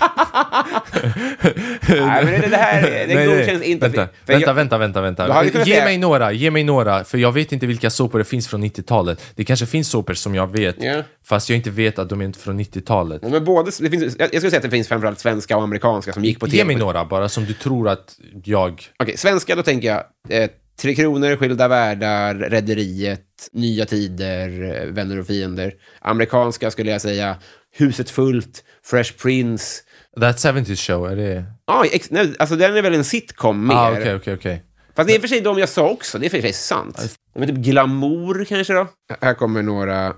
[1.89, 3.28] Nej, men det här det Nej, nej.
[3.28, 3.88] godkänns inte.
[3.88, 5.43] Vänta, för vänta, jag, vänta, vänta, vänta.
[5.45, 8.47] Ge säga- mig några, ge mig några, för jag vet inte vilka såpor det finns
[8.47, 9.22] från 90-talet.
[9.36, 11.01] Det kanske finns såpor som jag vet, Ja.
[11.26, 13.22] fast jag inte vet att de är från 90-talet.
[13.22, 16.14] Men både, det finns, jag jag skulle säga att det finns framförallt svenska och amerikanska
[16.14, 16.58] som gick på tv.
[16.58, 18.84] Ge mig några bara, som du tror att jag...
[18.99, 20.03] Okej, svenska, då tänker jag
[20.43, 25.74] eh, Tre Kronor, Skilda Världar, Rederiet, Nya Tider, eh, Vänner och Fiender.
[26.02, 27.38] Amerikanska skulle jag säga
[27.78, 29.82] Huset Fullt, Fresh Prince.
[30.20, 31.46] That 70s show, är det...
[31.66, 33.76] Ah, ex, nej, alltså den är väl en sitcom mer.
[33.76, 34.64] Ah, okej, okej, okej.
[34.96, 36.42] Fast det är i och för sig de jag sa också, det är i för
[36.42, 37.18] sig sant.
[37.36, 38.88] Är typ glamour kanske då?
[39.22, 40.14] Här kommer några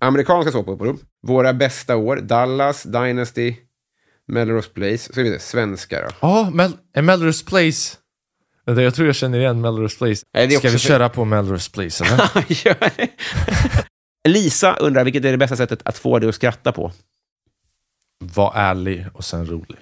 [0.00, 0.96] amerikanska såpoperor.
[1.26, 3.54] Våra bästa år, Dallas, Dynasty,
[4.28, 5.12] Melrose Place.
[5.12, 6.08] Så vidare, svenska då.
[6.20, 7.96] Ja, Mel är Melrose Place...
[8.76, 10.22] Jag tror jag känner igen Melrose Place.
[10.34, 13.84] Nej, Ska vi köra på Melrose Place, eller?
[14.28, 16.92] Lisa undrar vilket är det bästa sättet att få dig att skratta på?
[18.24, 19.78] Var ärlig och sen rolig.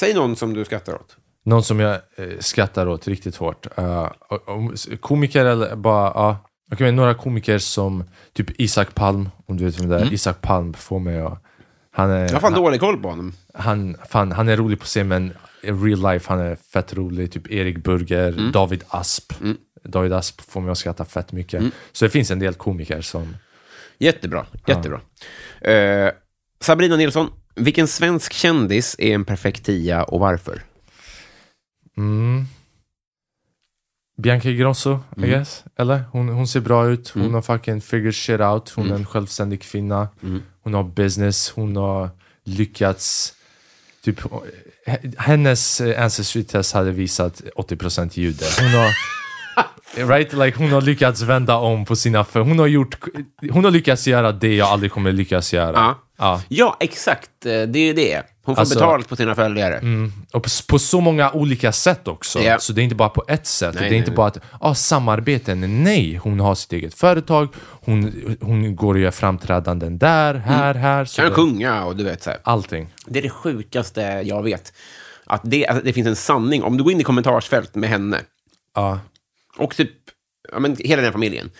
[0.00, 1.16] Säg någon som du skrattar åt.
[1.44, 3.66] Någon som jag eh, skrattar åt riktigt hårt.
[3.78, 4.08] Uh,
[5.00, 6.36] komiker eller bara.
[6.72, 10.12] Okej, men några komiker som typ Isak Palm, om du vet vem det är.
[10.12, 11.42] Isak Palm får mig att...
[11.90, 13.32] Han är, Jag har fan han, dålig koll på honom.
[13.54, 15.32] han, fan, han är rolig på scen men
[15.62, 17.32] i real life han är fett rolig.
[17.32, 19.32] Typ Erik Burger, David Asp.
[19.84, 21.64] David Asp får mig att skratta fett mycket.
[21.92, 23.36] Så det finns en del komiker som...
[23.98, 25.00] Jättebra, jättebra.
[25.60, 26.12] Eh,
[26.60, 30.62] Sabrina Nilsson, vilken svensk kändis är en perfekt tia och varför?
[31.96, 32.44] Mm.
[34.22, 35.30] Bianca Ingrosso, I Mm.
[35.30, 35.64] guess.
[35.76, 36.02] Eller?
[36.12, 37.08] Hon, hon ser bra ut.
[37.08, 38.70] Hon har fucking figured shit out.
[38.70, 40.08] Hon är en självständig kvinna.
[40.22, 40.42] Mm.
[40.62, 41.50] Hon har business.
[41.50, 42.10] Hon har
[42.44, 43.34] lyckats...
[44.04, 44.20] Typ,
[45.16, 48.44] hennes eh, ancestry test hade visat 80% jude.
[48.60, 48.90] Hon har...
[50.08, 50.32] Right?
[50.32, 52.24] Like, hon har lyckats vända om på sina...
[52.24, 52.98] För hon, har gjort,
[53.50, 55.78] hon har lyckats göra det jag aldrig kommer lyckas göra.
[56.22, 56.42] Ja.
[56.48, 56.76] Ja.
[56.80, 57.46] Exakt.
[57.46, 58.22] Eh, Det är ju det.
[58.44, 59.80] Hon får Alltså- betalt på sina följare.
[60.32, 62.42] Och på, på så många olika sätt också.
[62.42, 62.58] Ja.
[62.58, 63.74] Så det är inte bara på ett sätt.
[63.74, 64.16] Nej, det är nej, inte nej.
[64.16, 65.82] bara att ah, samarbeten.
[65.84, 67.48] Nej, hon har sitt eget företag.
[67.70, 71.04] Hon, hon går och gör framträdanden där, här, här.
[71.04, 72.38] Så Kan det, sjunga och du vet så här.
[72.44, 72.88] allting.
[73.06, 74.72] Det är det sjukaste jag vet.
[75.26, 76.62] Att det, att det finns en sanning.
[76.62, 78.20] Om du går in i kommentarsfält med henne
[78.74, 79.00] Ja.
[79.58, 79.90] och typ
[80.52, 81.50] ja, men hela den familjen.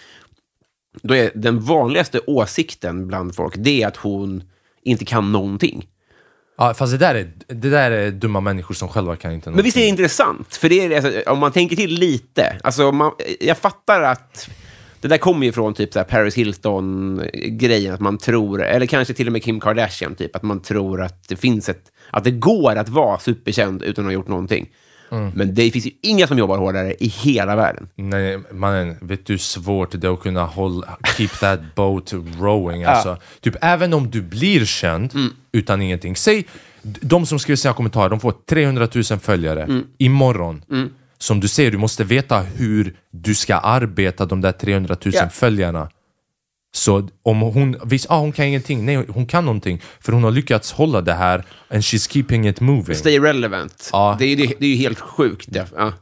[1.02, 4.42] Då är den vanligaste åsikten bland folk det är att hon
[4.82, 5.88] inte kan någonting.
[6.58, 9.64] Ja, fast det där, är, det där är dumma människor som själva kan inte Men
[9.64, 10.56] visst är det intressant?
[10.56, 12.56] För det är, alltså, om man tänker till lite.
[12.62, 14.50] Alltså, man, jag fattar att
[15.00, 19.26] det där kommer ju från typ så Paris Hilton-grejen, att man tror, eller kanske till
[19.26, 22.76] och med Kim Kardashian, typ, att man tror att det finns ett, att det går
[22.76, 24.68] att vara superkänd utan att ha gjort någonting.
[25.34, 27.88] Men det finns ju inga som jobbar hårdare i hela världen.
[27.94, 32.84] Nej, mannen, vet du hur svårt det är att kunna hålla, keep that boat rowing?
[32.84, 33.16] Alltså.
[33.40, 35.30] Typ, även om du blir känd Mm.
[35.52, 36.16] utan ingenting.
[36.16, 36.44] Säg,
[36.82, 39.84] de som skriver sina kommentarer, de får 300 000 följare Mm.
[39.98, 40.62] imorgon.
[41.18, 45.28] Som du säger, du måste veta hur du ska arbeta de där 300 000 Ja.
[45.28, 45.88] följarna.
[46.74, 49.80] Så om hon, visst, ah, hon kan ingenting, nej hon kan någonting.
[50.00, 52.94] För hon har lyckats hålla det här and she's keeping it moving.
[52.96, 53.90] Stay relevant.
[53.92, 54.16] Ja.
[54.18, 55.48] Det, är, ju- det är ju helt sjukt.
[55.52, 55.64] Ja.
[55.76, 55.92] Ja.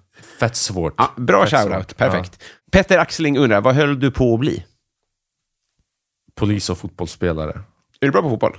[0.40, 0.94] Fett svårt.
[0.98, 1.96] Ja, bra Fett shoutout, svårt.
[1.96, 2.42] perfekt.
[2.72, 4.56] Petter Axling undrar, vad höll du på att bli?
[4.56, 4.62] Ja.
[6.34, 7.50] Polis och fotbollsspelare.
[8.00, 8.58] Är du bra på fotboll?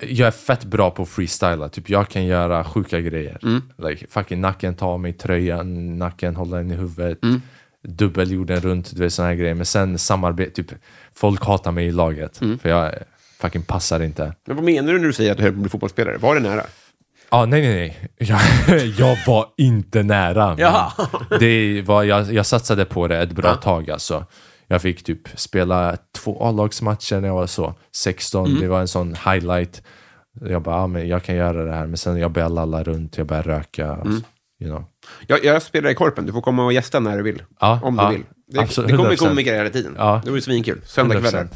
[0.00, 3.38] Jag är fett bra på att freestyla, typ jag kan göra sjuka grejer.
[3.42, 3.62] Mm.
[3.78, 7.42] Like, fucking nacken, ta mig tröjan, nacken, hålla den i huvudet, Mm.
[7.88, 9.54] Dubbelgjorden runt, du vet såna här grejer.
[9.54, 10.72] Men sen samarbete, typ
[11.14, 12.58] folk hatar mig i laget, Mm.
[12.58, 12.94] för jag
[13.40, 14.34] fucking passar inte.
[14.46, 16.16] Men vad menar du när du säger att du höll på att bli fotbollsspelare?
[16.18, 16.62] Var det nära?
[17.28, 18.10] Ah, nej, nej, nej.
[18.68, 20.56] Jag, jag var inte nära.
[20.58, 20.92] Jaha.
[21.40, 24.24] Det var, jag, jag satsade på det ett bra tag alltså.
[24.68, 28.46] Jag fick typ spela två A-lagsmatcher när jag var så 16.
[28.46, 28.60] Mm.
[28.60, 29.82] Det var en sån highlight.
[30.40, 31.86] Jag bara, ah, men jag kan göra det här.
[31.86, 33.84] Men sen jag började lalla runt, jag började röka.
[33.86, 34.00] Mm.
[34.00, 34.22] alltså,
[34.60, 34.84] You know.
[35.26, 37.42] Jag, jag spelar i Korpen, du får komma och gästa när du vill.
[37.60, 38.24] Ja, om du ja, vill.
[38.46, 39.16] Det, absolut, det kommer 100%.
[39.16, 39.94] komiker hela tiden.
[39.98, 40.20] Ja.
[40.24, 40.80] Det vore svinkul.
[40.84, 41.44] Söndagskvällar.
[41.44, 41.48] 100%.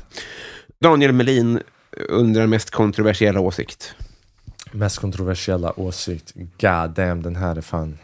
[0.81, 1.61] Daniel Melin
[2.09, 3.95] undrar mest kontroversiella åsikt.
[4.73, 6.33] Mest kontroversiella åsikt.
[6.35, 7.99] God damn, den här är fan...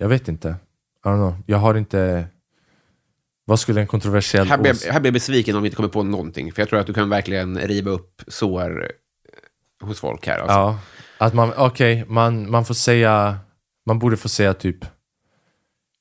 [0.00, 0.48] Jag vet inte.
[0.48, 1.34] I don't know.
[1.46, 2.24] Jag har inte...
[3.44, 4.86] Vad skulle en kontroversiell Här blir, åsikt...
[4.86, 6.52] jag, här blir jag besviken om vi inte kommer på någonting.
[6.52, 10.38] För jag tror att du kan verkligen riva upp sår eh, hos folk här.
[10.38, 10.54] Alltså.
[10.54, 10.78] Ja,
[11.18, 13.38] att man, okej, man, man får säga,
[13.86, 14.84] man borde få säga typ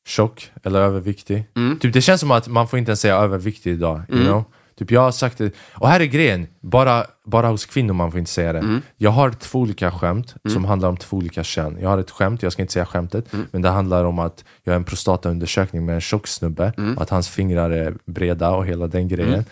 [0.08, 1.48] tjock eller överviktig.
[1.56, 1.80] Mm.
[1.80, 4.44] Typ det känns som att man får inte ens säga överviktig idag, you know?
[4.82, 8.20] Typ jag har sagt det, och här är grejen, bara, bara hos kvinnor man får
[8.20, 8.60] inte säga det.
[8.60, 8.82] Mm.
[8.98, 11.78] Jag har två olika skämt som handlar om två olika kön.
[11.82, 13.48] Jag har ett skämt, jag ska inte säga skämtet, Mm.
[13.52, 16.96] men det handlar om att jag har en prostataundersökning med en tjock snubbe, Mm.
[16.98, 19.46] och att hans fingrar är breda och hela den grejen.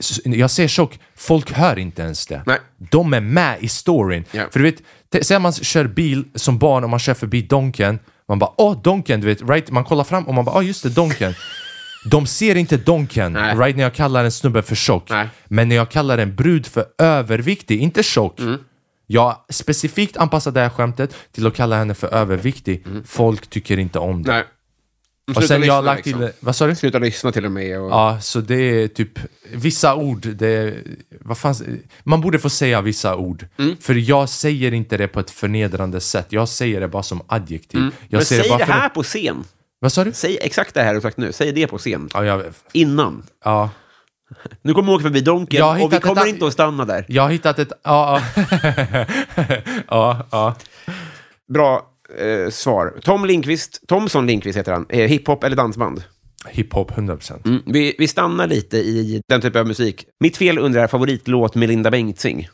[0.00, 2.42] Så, jag säger tjock, folk hör inte ens det.
[2.46, 2.58] Nej.
[2.78, 4.24] De är med i storyn.
[4.32, 4.42] Ja.
[4.50, 4.70] För du
[5.10, 7.98] vet, säg man kör bil som barn och man kör förbi Donken.
[8.28, 9.70] Man bara åh Donken, du vet, right?
[9.70, 11.34] Man kollar fram och man bara åh just det, Donken.
[12.04, 13.56] De ser inte Donken, Nej.
[13.56, 13.76] right?
[13.76, 15.10] När jag kallar en snubbe för tjock.
[15.10, 15.28] Nej.
[15.48, 18.40] Men när jag kallar en brud för överviktig, inte tjock.
[18.40, 18.58] Mm.
[19.06, 22.86] Jag specifikt anpassar det här skämtet till att kalla henne för överviktig.
[23.06, 24.32] Folk tycker inte om det.
[24.32, 24.40] Mm.
[24.40, 24.48] Nej.
[25.28, 26.18] Och Sluta sen jag har lyssna, lagt till...
[26.18, 26.36] liksom.
[26.46, 26.74] Vad sa du?
[26.74, 27.80] Sluta lyssna till och med.
[27.80, 27.90] Och...
[27.90, 29.18] Ja, så det är typ
[29.52, 30.74] vissa ord, det är,
[31.20, 31.54] vad fan,
[32.02, 33.46] man borde få säga vissa ord.
[33.58, 33.76] Mm.
[33.80, 37.80] För jag säger inte det på ett förnedrande sätt, jag säger det bara som adjektiv.
[37.80, 37.94] Jag Mm.
[38.08, 39.44] Men säger säg bara det för här att- på scen.
[39.84, 40.12] Vad sa du?
[40.12, 41.32] Säg exakt det här du sagt nu.
[41.32, 42.08] Säg det på scen.
[42.14, 43.22] Ja, jag, Innan.
[43.44, 43.70] ja.
[44.62, 47.04] Nu kommer vi åka förbi Donken och vi kommer ett- inte att stanna där.
[47.08, 47.72] jag har hittat ett...
[47.82, 49.06] Ja, ja.
[49.88, 50.54] ja, ja.
[51.54, 51.86] Bra
[52.18, 52.94] eh, svar.
[53.02, 54.86] Tom Linkvist, Thomson Linkvist heter han.
[54.88, 56.02] Eh, hiphop eller dansband?
[56.48, 57.46] Hiphop, 100%.
[57.46, 57.62] Mm.
[57.66, 60.06] Vi, vi stannar lite i den typen av musik.
[60.20, 62.48] Mitt fel undrar favoritlåt med Linda Bengtzing.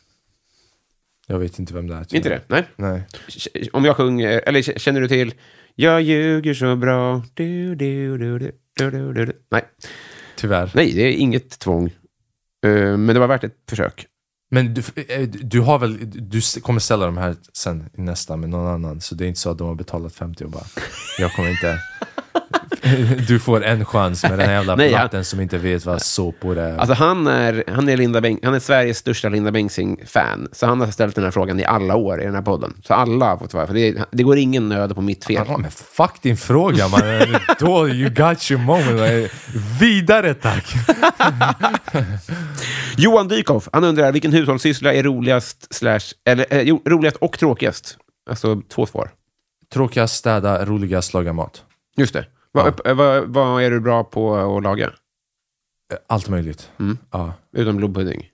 [1.27, 2.15] Jag vet inte vem det är.
[2.15, 2.41] Inte det?
[2.47, 2.63] Nej.
[2.75, 3.03] Nej.
[3.73, 5.33] Om jag sjunger, eller känner du till
[5.81, 7.23] Jag ljuger så bra.
[7.33, 9.33] Du, du, du, du, du, du, du.
[9.51, 9.63] Nej.
[10.35, 10.71] Tyvärr.
[10.75, 11.85] Nej, det är inget tvång.
[12.65, 14.05] Eh, men det var värt ett försök.
[14.51, 15.97] Men du, eh, du har väl,
[16.29, 19.39] du kommer ställa de här sen i nästa med någon annan, så det är inte
[19.39, 20.65] så att de har betalat 50 och bara,
[21.19, 21.79] jag kommer inte...
[23.27, 26.57] Du får en chans med den här jävla Nej, platten som inte vet vad såpor
[26.57, 26.77] är.
[26.77, 30.47] Alltså han är, han är, Linda Beng, han är Sveriges största Linda Bengtzing-fan.
[30.51, 32.73] Så han har ställt den här frågan i alla år i den här podden.
[32.83, 33.67] Så alla har fått svara.
[33.67, 35.45] För det, det går ingen nöd på mitt fel.
[35.47, 37.01] Ja, men fuck din fråga man.
[37.59, 39.31] Då, you got your moment.
[39.79, 40.73] Vidare tack.
[42.97, 47.97] Johan Dykhoff, han undrar vilken hushållssyssla är roligast, slash, eller, eh, roligast och tråkigast?
[48.29, 49.09] Alltså två svar.
[49.73, 51.63] Tråkigast städa, roligast laga mat.
[51.97, 52.25] Just det.
[52.51, 54.91] Vad, eh, vad, vad är du bra på att laga?
[56.07, 56.71] Allt möjligt.
[56.79, 56.97] Mm.
[57.11, 57.33] Ja.
[57.57, 58.27] Utom blodpudding.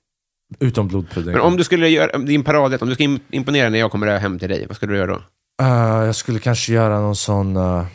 [0.59, 1.31] Utom blodpudding.
[1.33, 4.19] Men om du skulle göra din paradrätt, om du ska im- imponera när jag kommer
[4.19, 5.21] hem till dig, vad skulle du göra då?
[5.63, 7.55] Eh, jag skulle kanske göra någon sån...
[7.57, 7.85] eh,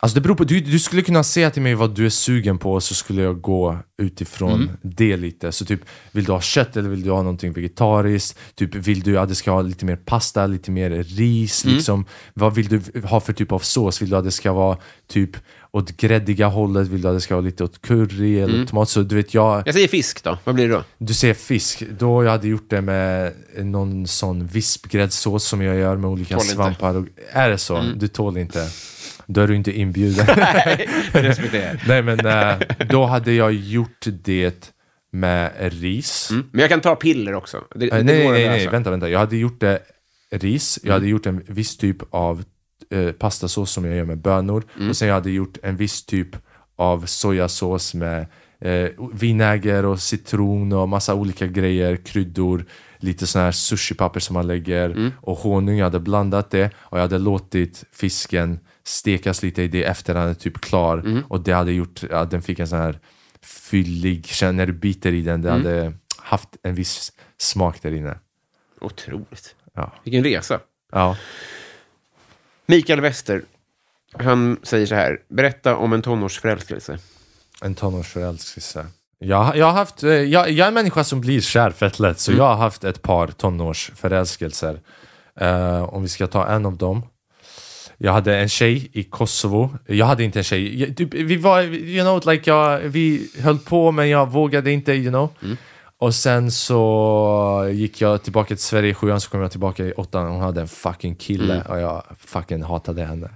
[0.00, 2.58] alltså det beror på, du, du skulle kunna säga till mig vad du är sugen
[2.58, 4.70] på så skulle jag gå utifrån Mm.
[4.82, 5.52] det lite.
[5.52, 5.80] Så typ,
[6.12, 8.38] vill du ha kött eller vill du ha någonting vegetariskt?
[8.54, 11.64] Typ, vill du att det ska ha lite mer pasta, lite mer ris?
[11.64, 11.76] Mm.
[11.76, 14.02] Liksom, vad vill du ha för typ av sås?
[14.02, 14.78] Vill du att det ska vara
[15.08, 15.30] typ
[15.72, 16.88] åt gräddiga hållet?
[16.88, 18.66] Vill du att det ska vara lite åt curry eller Mm.
[18.66, 18.88] tomat?
[18.88, 19.62] Så du vet, jag...
[19.66, 20.38] Jag säger fisk då.
[20.44, 20.84] Vad blir det då?
[20.98, 25.96] Du säger fisk, då jag hade gjort det med någon sån vispgräddsås som jag gör
[25.96, 26.94] med olika Tål svampar.
[26.96, 27.82] Och, är det så?
[27.96, 28.68] Du tål inte?
[29.32, 30.26] Då är du inte inbjuden.
[31.12, 31.82] Respekterar.
[31.88, 32.56] Nej men eh,
[32.88, 34.72] då hade jag gjort det
[35.12, 36.28] med ris.
[36.30, 36.46] Mm.
[36.52, 37.64] Men jag kan ta piller också.
[37.74, 39.08] Det, Eh, det nej, nej, nej, vänta, vänta.
[39.08, 39.78] Jag hade gjort det
[40.32, 40.94] ris, jag Mm.
[40.94, 42.44] hade gjort en viss typ av
[42.90, 44.64] eh, pastasås som jag gör med bönor.
[44.76, 44.88] Mm.
[44.90, 46.28] Och sen jag hade gjort en viss typ
[46.76, 48.26] av sojasås med
[48.60, 52.64] eh, vinäger och citron och massa olika grejer, kryddor,
[52.98, 55.10] lite sån här sushipapper som man lägger Mm.
[55.20, 55.76] och honung.
[55.76, 60.28] Jag hade blandat det och jag hade låtit fisken stekas lite i det efter den
[60.28, 60.98] är typ klar.
[60.98, 61.22] Mm.
[61.28, 62.98] Och det hade gjort att den fick en sån här
[63.42, 65.62] fyllig, när du biter i den, det Mm.
[65.64, 68.18] hade haft en viss smak där inne.
[68.80, 69.54] Otroligt.
[69.74, 69.92] Ja.
[70.04, 70.60] Vilken resa.
[70.92, 71.16] Ja.
[72.66, 73.42] Mikael Wester,
[74.12, 75.18] han säger så här.
[75.28, 76.98] Berätta om en tonårsförälskelse.
[77.62, 78.86] En tonårsförälskelse.
[79.18, 82.18] Jag, jag, har haft, eh, jag, jag är en människa som blir kär fett lätt,
[82.20, 82.38] så Mm.
[82.38, 84.80] jag har haft ett par tonårsförälskelser.
[85.36, 87.02] Eh, om vi ska ta en av dem.
[88.02, 89.78] Jag hade en tjej i Kosovo.
[89.86, 90.80] Jag hade inte en tjej.
[90.80, 94.92] Jag, typ, vi var, you know, like jag, vi höll på men jag vågade inte,
[94.92, 95.28] you know.
[95.42, 95.56] Mm.
[95.98, 99.92] Och sen så gick jag tillbaka till Sverige i sjuan, så kom jag tillbaka i
[99.92, 101.66] åttan hon hade en fucking kille Mm.
[101.66, 103.30] och jag fucking hatade henne.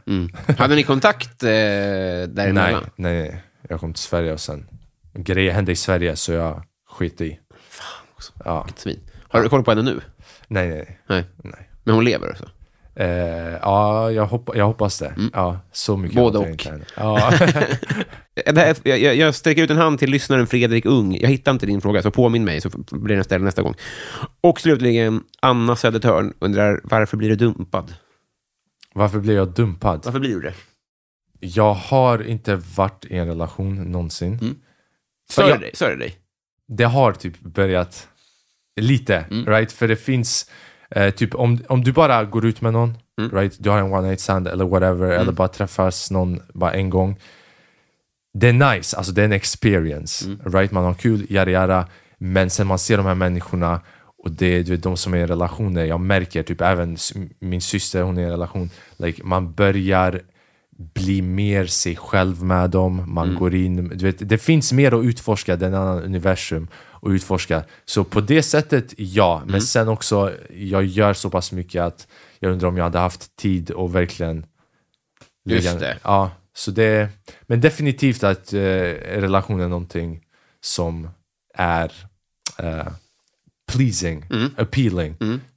[0.58, 2.82] Hade ni kontakt eh, däremellan?
[2.96, 3.42] Nej, nej, nej.
[3.68, 4.66] Jag kom till Sverige och sen
[5.14, 7.38] grejer hände i Sverige så jag skit i.
[8.44, 8.62] Ja.
[8.62, 9.00] Vilket Svin.
[9.28, 10.00] Har du koll på henne nu?
[10.48, 11.24] Nej, nej, nej.
[11.36, 11.68] Nej.
[11.84, 12.48] Men hon lever alltså?
[12.96, 13.06] Eh,
[13.62, 15.14] ja, jag, hoppa, jag hoppas det.
[15.32, 16.48] Ja, så mycket Både och.
[16.48, 16.80] inte.
[16.96, 17.16] Ja.
[18.56, 21.16] Här, jag, jag, sträcker ut en hand till lyssnaren Fredrik Ung.
[21.20, 23.74] Jag hittar inte din fråga, så påminn mig så blir den ställd nästa gång.
[24.40, 27.94] Och slutligen, Anna Södertörn undrar varför blir du dumpad?
[28.94, 30.00] Varför blev jag dumpad?
[30.04, 30.54] Varför blir du det?
[31.40, 34.32] Jag har inte varit i en relation någonsin.
[34.42, 34.54] Mm.
[35.30, 35.70] Stör jag- det dig?
[35.74, 36.16] Stör det dig?
[36.68, 38.08] det har typ börjat
[38.80, 39.46] lite, Mm.
[39.46, 39.72] right?
[39.72, 40.50] För det finns,
[40.94, 43.30] eh, typ om, om du bara går ut med någon, Mm.
[43.30, 43.56] right?
[43.60, 47.16] Du har en one night stand eller whatever, eller bara träffas någon bara en gång.
[48.38, 50.40] Det är nice, alltså det är en experience, Mm.
[50.44, 50.72] right?
[50.72, 51.88] Man har kul, yada yada.
[52.18, 53.80] Men sen man ser de här människorna
[54.24, 56.96] och det du vet, de som är i relationer, jag märker typ även
[57.40, 60.20] min syster, hon är i en relation, like, man börjar
[60.76, 63.38] bli mer sig själv med dem, man Mm.
[63.38, 66.68] går in, du vet, det finns mer att utforska, det är en annan universum
[67.02, 67.64] att utforska.
[67.84, 69.60] Så på det sättet, ja, men Mm.
[69.60, 72.08] sen också, jag gör så pass mycket att
[72.38, 74.46] jag undrar om jag hade haft tid och verkligen
[75.46, 75.98] Just det.
[76.04, 77.08] Ja, så det,
[77.42, 80.20] men definitivt att eh, relation är någonting
[80.60, 81.08] som
[81.54, 81.92] är
[82.58, 82.86] eh,
[83.72, 84.50] pleasing, Mm.
[84.56, 85.16] appealing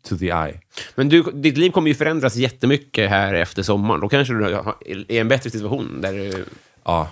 [0.09, 0.59] to the eye.
[0.95, 4.01] Men du, ditt liv kommer ju förändras jättemycket här efter sommaren.
[4.01, 4.73] Då kanske du är
[5.11, 6.01] i en bättre situation.
[6.01, 6.45] Där du...
[6.85, 7.09] Ja.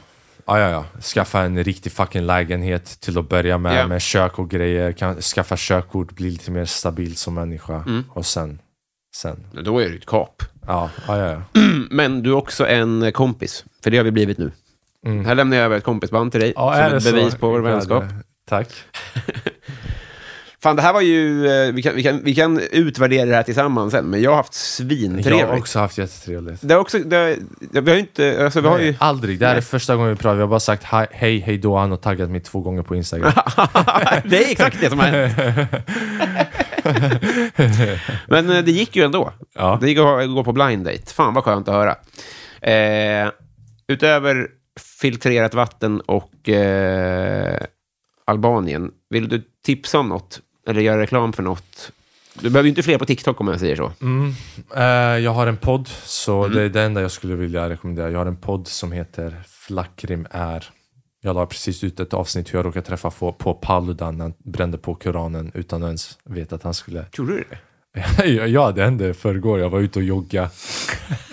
[0.47, 1.01] Ja, ja, ja.
[1.01, 3.87] Skaffa en riktig fucking lägenhet till att börja med, Ja.
[3.87, 4.91] med kök och grejer.
[4.91, 7.83] Kan, skaffa körkort, bli lite mer stabil som människa.
[7.87, 8.03] Mm.
[8.09, 8.59] Och sen,
[9.15, 9.47] sen.
[9.63, 10.43] Då är du ett kap.
[10.67, 11.31] Ja, ja, ja.
[11.53, 11.61] ja.
[11.89, 14.51] Men du är också en kompis, för det har vi blivit nu.
[15.25, 17.39] Här lämnar jag över ett kompisband till dig, ja som ett bevis så?
[17.39, 18.03] på vår vänskap.
[18.49, 18.69] Tack.
[20.65, 21.47] Fan, det här var ju...
[21.47, 24.35] eh, Vi kan, vi, kan, vi kan utvärdera det här tillsammans sen, men jag har
[24.37, 25.47] haft Jag svintrevligt.
[25.47, 26.59] har också haft jättetrevligt.
[26.61, 26.99] Det har också...
[26.99, 27.37] Det,
[27.71, 28.43] vi har ju inte...
[28.43, 28.85] Alltså, vi har ju...
[28.85, 29.39] Nej, aldrig.
[29.39, 29.63] Det här är Nej.
[29.63, 30.35] första gången vi pratar.
[30.35, 31.77] Vi har bara sagt hej, hej, hej då.
[31.77, 33.31] Han har taggat mig två gånger på Instagram.
[34.25, 35.69] det är exakt det som har hänt.
[38.27, 39.33] Men eh, det gick ju ändå.
[39.55, 39.77] Ja.
[39.81, 41.13] Det gick att gå på blind date.
[41.13, 41.95] Fan vad skönt att höra.
[42.73, 43.31] Eh,
[43.87, 44.47] utöver
[45.01, 47.57] filtrerat vatten och eh,
[48.25, 50.39] Albanien, vill du tipsa om något?
[50.67, 51.91] Eller göra reklam för något?
[52.33, 53.91] Du behöver ju inte fler på TikTok om jag säger så.
[54.75, 54.83] Eh,
[55.23, 58.11] jag har en podd, så det är det enda jag skulle vilja rekommendera.
[58.11, 60.69] Jag har en podd som heter Flackrim är.
[61.21, 64.33] Jag la precis ut ett avsnitt hur jag råkade träffa på, på Paludan när han
[64.37, 67.03] brände på Koranen utan att ens veta att han skulle...
[67.03, 67.57] Tror du det?
[68.47, 69.59] ja, det hände förrgår.
[69.59, 70.49] Jag var ute och jogga.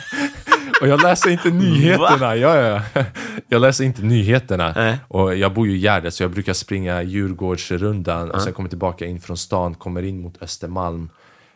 [0.80, 2.36] och jag läser inte nyheterna.
[2.36, 3.04] Ja, ja.
[3.52, 4.72] Jag läser inte nyheterna.
[4.76, 4.98] Nej.
[5.08, 9.06] Och jag bor ju i Gärdet så jag brukar springa Djurgårdsrundan och sen kommer tillbaka
[9.06, 11.10] in från stan, kommer in mot Östermalm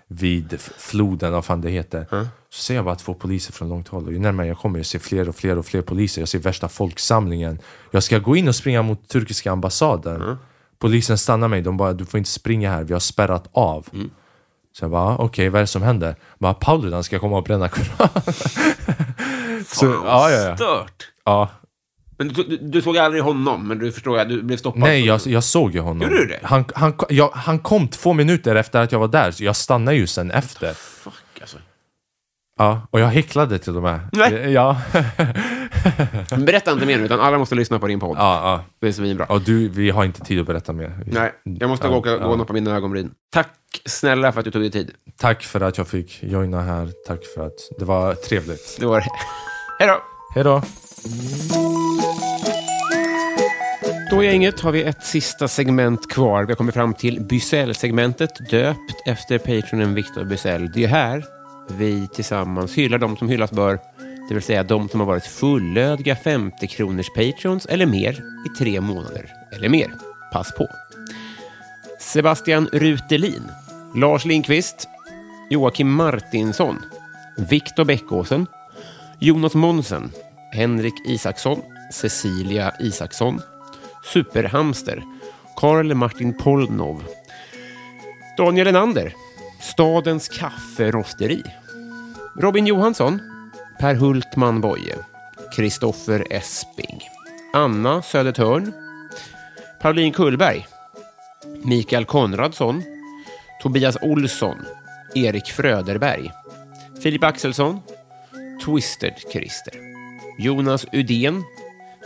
[0.08, 2.06] vid floden, vad fan det heter.
[2.50, 4.86] Så ser jag bara två poliser från långt håll och ju närmare jag kommer jag
[4.86, 6.20] ser fler och fler och fler poliser.
[6.22, 7.58] Jag ser värsta folksamlingen.
[7.90, 10.36] Jag ska gå in och springa mot turkiska ambassaden.
[10.78, 13.88] Polisen stannar mig, de bara du får inte springa här, vi har spärrat av.
[14.72, 16.14] Så jag bara, okej vad är det som händer?
[16.38, 18.22] Bara, Paludan ska komma och bränna Koranen.
[19.66, 20.56] så, ja, ja, ja.
[20.56, 21.08] Stört.
[21.24, 21.50] ja.
[22.18, 24.80] Men du, du, såg aldrig honom, men du förstår att du blev stoppad?
[24.80, 26.02] Nej, jag, jag såg ju honom.
[26.02, 26.40] Gjorde du det?
[26.42, 29.96] Han, han, jag, han kom två minuter efter att jag var där, så jag stannade
[29.96, 30.74] ju sen efter.
[30.74, 31.56] Fuck, alltså.
[32.58, 34.00] Ja, och jag häcklade till och med.
[34.12, 34.52] Nej.
[34.52, 34.80] Ja.
[36.36, 38.16] Berätta inte mer nu, utan alla måste lyssna på din podd.
[38.18, 38.64] ja, ja.
[38.80, 39.26] Det är svinbra.
[39.26, 40.92] Och du, vi har inte tid att berätta mer.
[41.06, 42.26] Vi- Nej, jag måste Ja, gå, och- gå ja.
[42.26, 43.10] och nappa mina ögonbryn.
[43.32, 43.48] Tack
[43.84, 44.90] snälla för att du tog dig tid.
[45.18, 46.88] Tack för att jag fick joina här.
[47.06, 48.76] Tack för att det var trevligt.
[48.80, 49.06] Det var det.
[49.78, 50.00] Hej då!
[50.34, 50.62] Hej då!
[54.10, 56.44] Då gänget har vi ett sista segment kvar.
[56.44, 60.72] Vi har kommit fram till Bysell-segmentet, döpt efter patronen Victor Bysell.
[60.72, 61.24] Det är här
[61.68, 63.78] vi tillsammans hyllar de som hyllas bör,
[64.28, 68.12] det vill säga de som har varit fullödiga 50 kronors patrons eller mer
[68.46, 69.90] i tre månader eller mer.
[70.32, 70.68] Pass på.
[72.00, 73.50] Sebastian Rutelin,
[73.94, 74.88] Lars Lindqvist,
[75.50, 76.82] Joakim Martinsson,
[77.50, 78.46] Viktor Bäckåsen,
[79.18, 80.10] Jonas Monsen,
[80.52, 83.40] Henrik Isaksson, Cecilia Isaksson,
[84.12, 85.02] Superhamster,
[85.56, 87.02] Karl Martin Polnov,
[88.36, 89.12] Daniel Enander,
[89.60, 91.42] Stadens kafferosteri,
[92.36, 93.20] Robin Johansson,
[93.80, 94.94] Per Hultman Boye,
[95.54, 97.00] Kristoffer Esping,
[97.52, 98.72] Anna Södertörn,
[99.80, 100.66] Pauline Kullberg,
[101.64, 102.84] Mikael Konradsson,
[103.62, 104.66] Tobias Olsson,
[105.14, 106.30] Erik Fröderberg,
[107.00, 107.80] Filip Axelsson,
[108.60, 109.74] Twisted Christer,
[110.38, 111.42] Jonas Udén,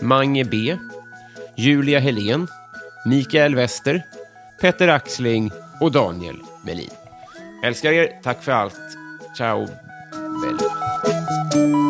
[0.01, 0.79] Mange B,
[1.61, 2.49] Julia Helén,
[3.05, 4.03] Mikael Wester,
[4.61, 5.51] Petter Axling
[5.81, 6.91] och Daniel Melin.
[7.65, 8.81] Älskar er, tack för allt.
[9.37, 9.69] Ciao.
[10.43, 11.90] Bello.